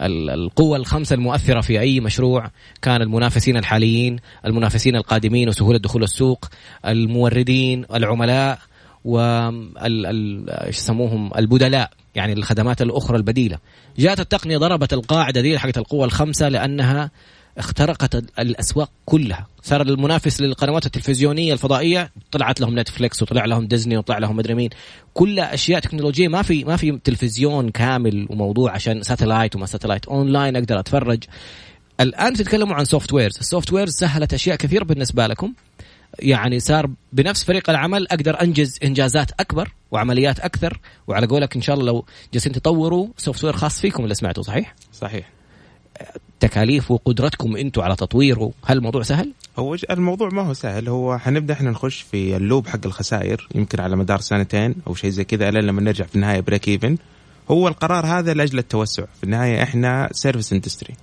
[0.00, 2.50] ال- القوة الخمسة المؤثرة في أي مشروع
[2.82, 6.48] كان المنافسين الحاليين المنافسين القادمين وسهولة دخول السوق
[6.86, 8.58] الموردين العملاء
[9.04, 13.58] وال ال- إيش يسموهم؟ البدلاء يعني الخدمات الأخرى البديلة.
[13.98, 17.10] جاءت التقنية ضربت القاعدة دي حقت القوى الخمسة لأنها
[17.58, 19.46] اخترقت ال- الأسواق كلها.
[19.62, 24.70] صار المنافس للقنوات التلفزيونية الفضائية طلعت لهم نتفليكس وطلع لهم ديزني وطلع لهم مدري مين.
[25.14, 30.06] كلها أشياء تكنولوجية ما في ما في تلفزيون كامل وموضوع عشان satellite وما satellite.
[30.06, 31.24] online أقدر أتفرج.
[32.00, 35.52] الآن تتكلموا عن softwares ال softwares سهلت أشياء كثيرة بالنسبة لكم.
[36.18, 41.76] يعني صار بنفس فريق العمل أقدر أنجز إنجازات أكبر وعمليات أكثر وعلى قولك إن شاء
[41.76, 45.30] الله لو جالسين تطوروا software خاص فيكم اللي سمعته صحيح؟ صحيح
[46.40, 51.54] تكاليف وقدرتكم أنتم على تطويره هل الموضوع سهل؟ هو الموضوع ما هو سهل هو حنبدأ
[51.54, 55.48] إحنا نخش في ال loop حق الخسائر يمكن على مدار سنتين أو شيء زي كذا
[55.48, 56.96] الين لما نرجع في النهاية break even
[57.50, 60.94] هو القرار هذا لأجل التوسع في النهاية إحنا service industry.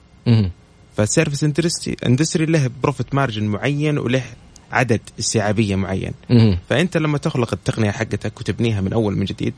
[0.97, 4.23] فال service industry industry له profit margin معين وله
[4.71, 6.13] عدد استيعابية معين.
[6.29, 6.57] مهم.
[6.69, 9.53] فأنت لما تخلق التقنية حقتك وتبنيها من أول من جديد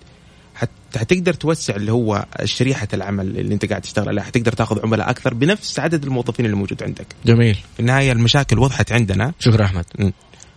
[0.56, 4.24] حت حتقدر توسع اللي هو شريحة العمل اللي أنت قاعد تشتغل عليها.
[4.24, 7.06] حتقدر تاخذ عملاء أكثر بنفس عدد الموظفين اللي موجود عندك.
[7.26, 7.56] جميل.
[7.56, 9.34] في النهاية المشاكل وضحت عندنا.
[9.40, 9.86] شكرا أحمد.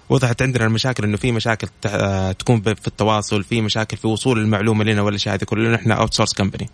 [0.08, 4.84] وضحت عندنا المشاكل إنه في مشاكل آه، تكون في التواصل في مشاكل في وصول المعلومة
[4.84, 5.34] لنا ولا شيء.
[5.34, 6.70] هذه كلنا إحنا outsource company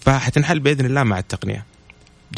[0.00, 1.64] فحتنحل بإذن الله مع التقنية.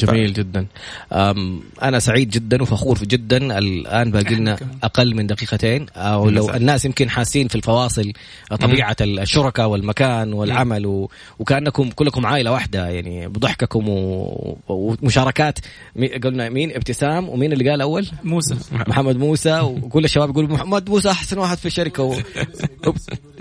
[0.01, 0.67] جميل جدا.
[1.13, 3.59] أم أنا سعيد جدا وفخور جدا.
[3.59, 4.59] الآن باقي لنا.
[4.83, 5.87] أقل من دقيقتين.
[5.97, 6.51] أو لو.
[6.51, 8.13] الناس يمكن حاسين في الفواصل
[8.61, 11.11] طبيعة الشركاء والمكان والعمل و...
[11.39, 14.59] وكأنكم كلكم عائلة واحدة يعني بضحككم و...
[14.69, 15.59] ومشاركات.
[15.97, 17.29] مي- قلنا مين؟ ابتسام.
[17.29, 18.57] ومين اللي قال أول؟ موسى.
[18.73, 19.61] محمد موسى.
[19.61, 22.03] وكل الشباب يقولوا محمد موسى أحسن واحد في الشركة.
[22.03, 22.15] و...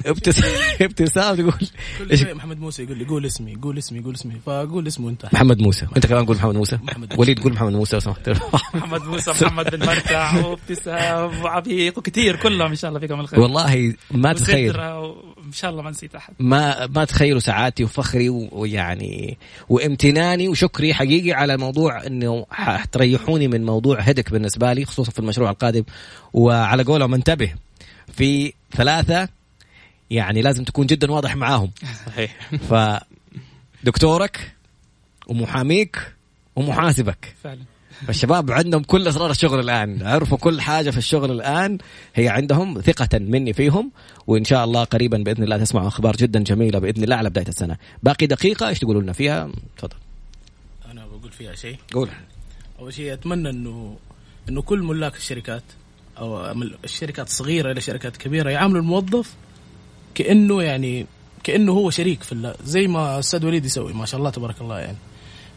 [0.06, 0.52] ابتسام
[0.82, 1.54] ابتسام تقول
[2.36, 4.34] محمد موسى يقول لي قول اسمي قول اسمي قول اسمي.
[4.46, 5.26] فقول اسمه أنت.
[5.34, 5.88] محمد موسى.
[5.96, 6.80] أنت كمان قول محمد موسى.
[7.18, 8.30] وليد قول محمد موسى لو سمحت
[8.74, 13.40] محمد موسى محمد بن مرتع وابتسام وعبيق وكثير كلهم إن شاء الله فيكم الخير.
[13.40, 14.78] والله ما تخيل.
[14.78, 16.34] وإن شاء الله ما نسيت أحد.
[16.40, 19.38] ما ما تخيلوا سعادتي وفخري ويعني
[19.70, 25.50] وامتناني وشكري حقيقي على موضوع إنه حتريحوني من موضوع هدك بالنسبة لي خصوصا في المشروع
[25.50, 25.84] القادم.
[26.34, 27.54] وعلى قولهم انتبه
[28.14, 29.30] في ثلاثة
[30.10, 31.72] يعني لازم تكون جدا واضح معاهم.
[32.08, 32.50] صحيح.
[33.84, 34.54] فدكتورك
[35.28, 36.14] ومحاميك
[36.56, 37.36] ومحاسبك.
[37.44, 37.62] فعلا.
[38.08, 40.04] فالشباب عندهم كل اسرار الشغل الآن.
[40.04, 41.78] عرفوا كل حاجة في الشغل الآن.
[42.16, 43.92] هي عندهم ثقة مني فيهم.
[44.28, 47.78] وإن شاء الله قريبا بإذن الله تسمعوا أخبار جدا جميلة بإذن الله على بداية السنة.
[48.04, 48.68] باقي دقيقة.
[48.68, 49.96] إيش تقولوا لنا فيها؟ تفضل.
[50.92, 51.78] أنا بقول فيها شيء.
[51.94, 52.10] قول.
[52.80, 53.98] أول شيء أتمنى إنه
[54.50, 55.64] إنه كل ملاك الشركات
[56.18, 56.52] أو
[56.84, 59.34] الشركات الصغيرة إلى شركات كبيرة يعاملوا الموظف
[60.16, 61.06] كأنه يعني
[61.44, 63.94] كأنه هو شريك في الله زي ما الاستاذ وليد يسوي.
[63.94, 64.98] ما شاء الله تبارك الله يعني.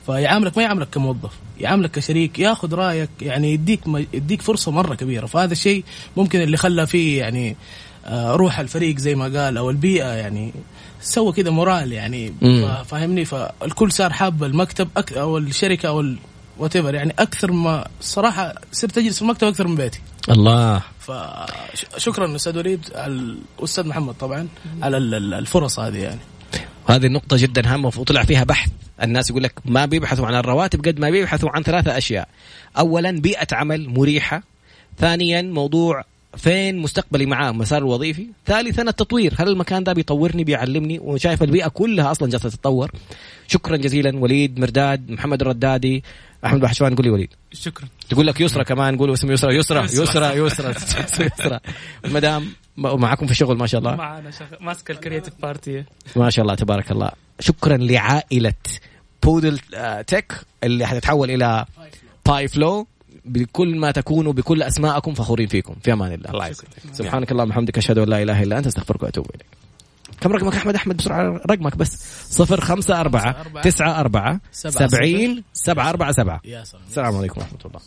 [0.07, 1.31] فيعاملك ما يعاملك كموظف
[1.61, 5.27] يعاملك كشريك ياخذ رأيك يعني يديك م- يديك فرصة مرة كبيرة.
[5.27, 5.85] فهذا الشيء
[6.17, 7.57] ممكن اللي خلى فيه يعني
[8.07, 10.53] آه، روح الفريق زي ما قال أو البيئة يعني
[11.01, 12.35] سوى كذا مورال يعني.
[12.85, 16.05] فاهمني؟ فالكل صار حاب المكتب أك أو الشركة أو
[16.59, 20.01] وات يعني أكثر ما الصراحه صرت أجلس في المكتب أكثر من بيتي.
[20.31, 20.83] الله.
[21.01, 24.49] فشكرا أستاذ وليد على الأستاذ محمد طبعا
[24.83, 26.21] على ال- ال- الفرص هذه يعني.
[26.87, 28.71] هذه النقطة جدا هامة وطلع فيها بحث.
[29.03, 32.29] الناس يقول لك ما بيبحثوا عن الرواتب قد ما بيبحثوا عن ثلاثة أشياء.
[32.79, 34.43] أولا بيئة عمل مريحة.
[34.99, 36.05] ثانيا موضوع
[36.37, 38.27] فين مستقبلي معاه مسار الوظيفي.
[38.47, 39.35] ثالثا التطوير.
[39.39, 42.91] هل المكان ده بيطورني بيعلمني؟ وشايف البيئة كلها أصلا جالسة تتطور.
[43.49, 46.05] شكرا جزيلا وليد مرداد محمد الردادي
[46.45, 47.31] أحمد بحشوان قول لي وليد.
[47.53, 47.89] شكرا.
[48.09, 50.37] تقول لك يسرى كمان قولوا اسم يسرى يسرى يسرى.
[50.37, 50.75] يسرى
[51.21, 51.61] يسرى
[52.05, 53.97] مدام معكم في الشغل ما شاء الله.
[53.97, 54.47] معنا شغ...
[54.61, 55.85] ماسكه الكرياتيف بارتي
[56.17, 57.11] ما شاء الله تبارك الله.
[57.41, 58.55] شكرا لعائلة
[59.23, 60.33] بودل آه، تك
[60.65, 61.65] اللي حتتحول إلى
[62.27, 62.87] باي فلو
[63.25, 65.75] بكل ما تكونوا بكل أسماءكم فخورين فيكم.
[65.83, 66.31] في أمان الله.
[66.31, 69.47] الله يسعدك سبحانك اللهم وبحمدك أشهد أن لا إله إلا أنت أستغفرك وأتوب إليك.
[70.21, 71.99] كم رقمك أحمد؟ أحمد بسرعة رقمك بس.
[72.31, 76.41] صفر خمسة أربعة تسعة أربعة سبعة سبعين سبعة أربعة سبعة.
[76.45, 76.83] يا سلام.
[76.89, 77.81] السلام عليكم ورحمة الله.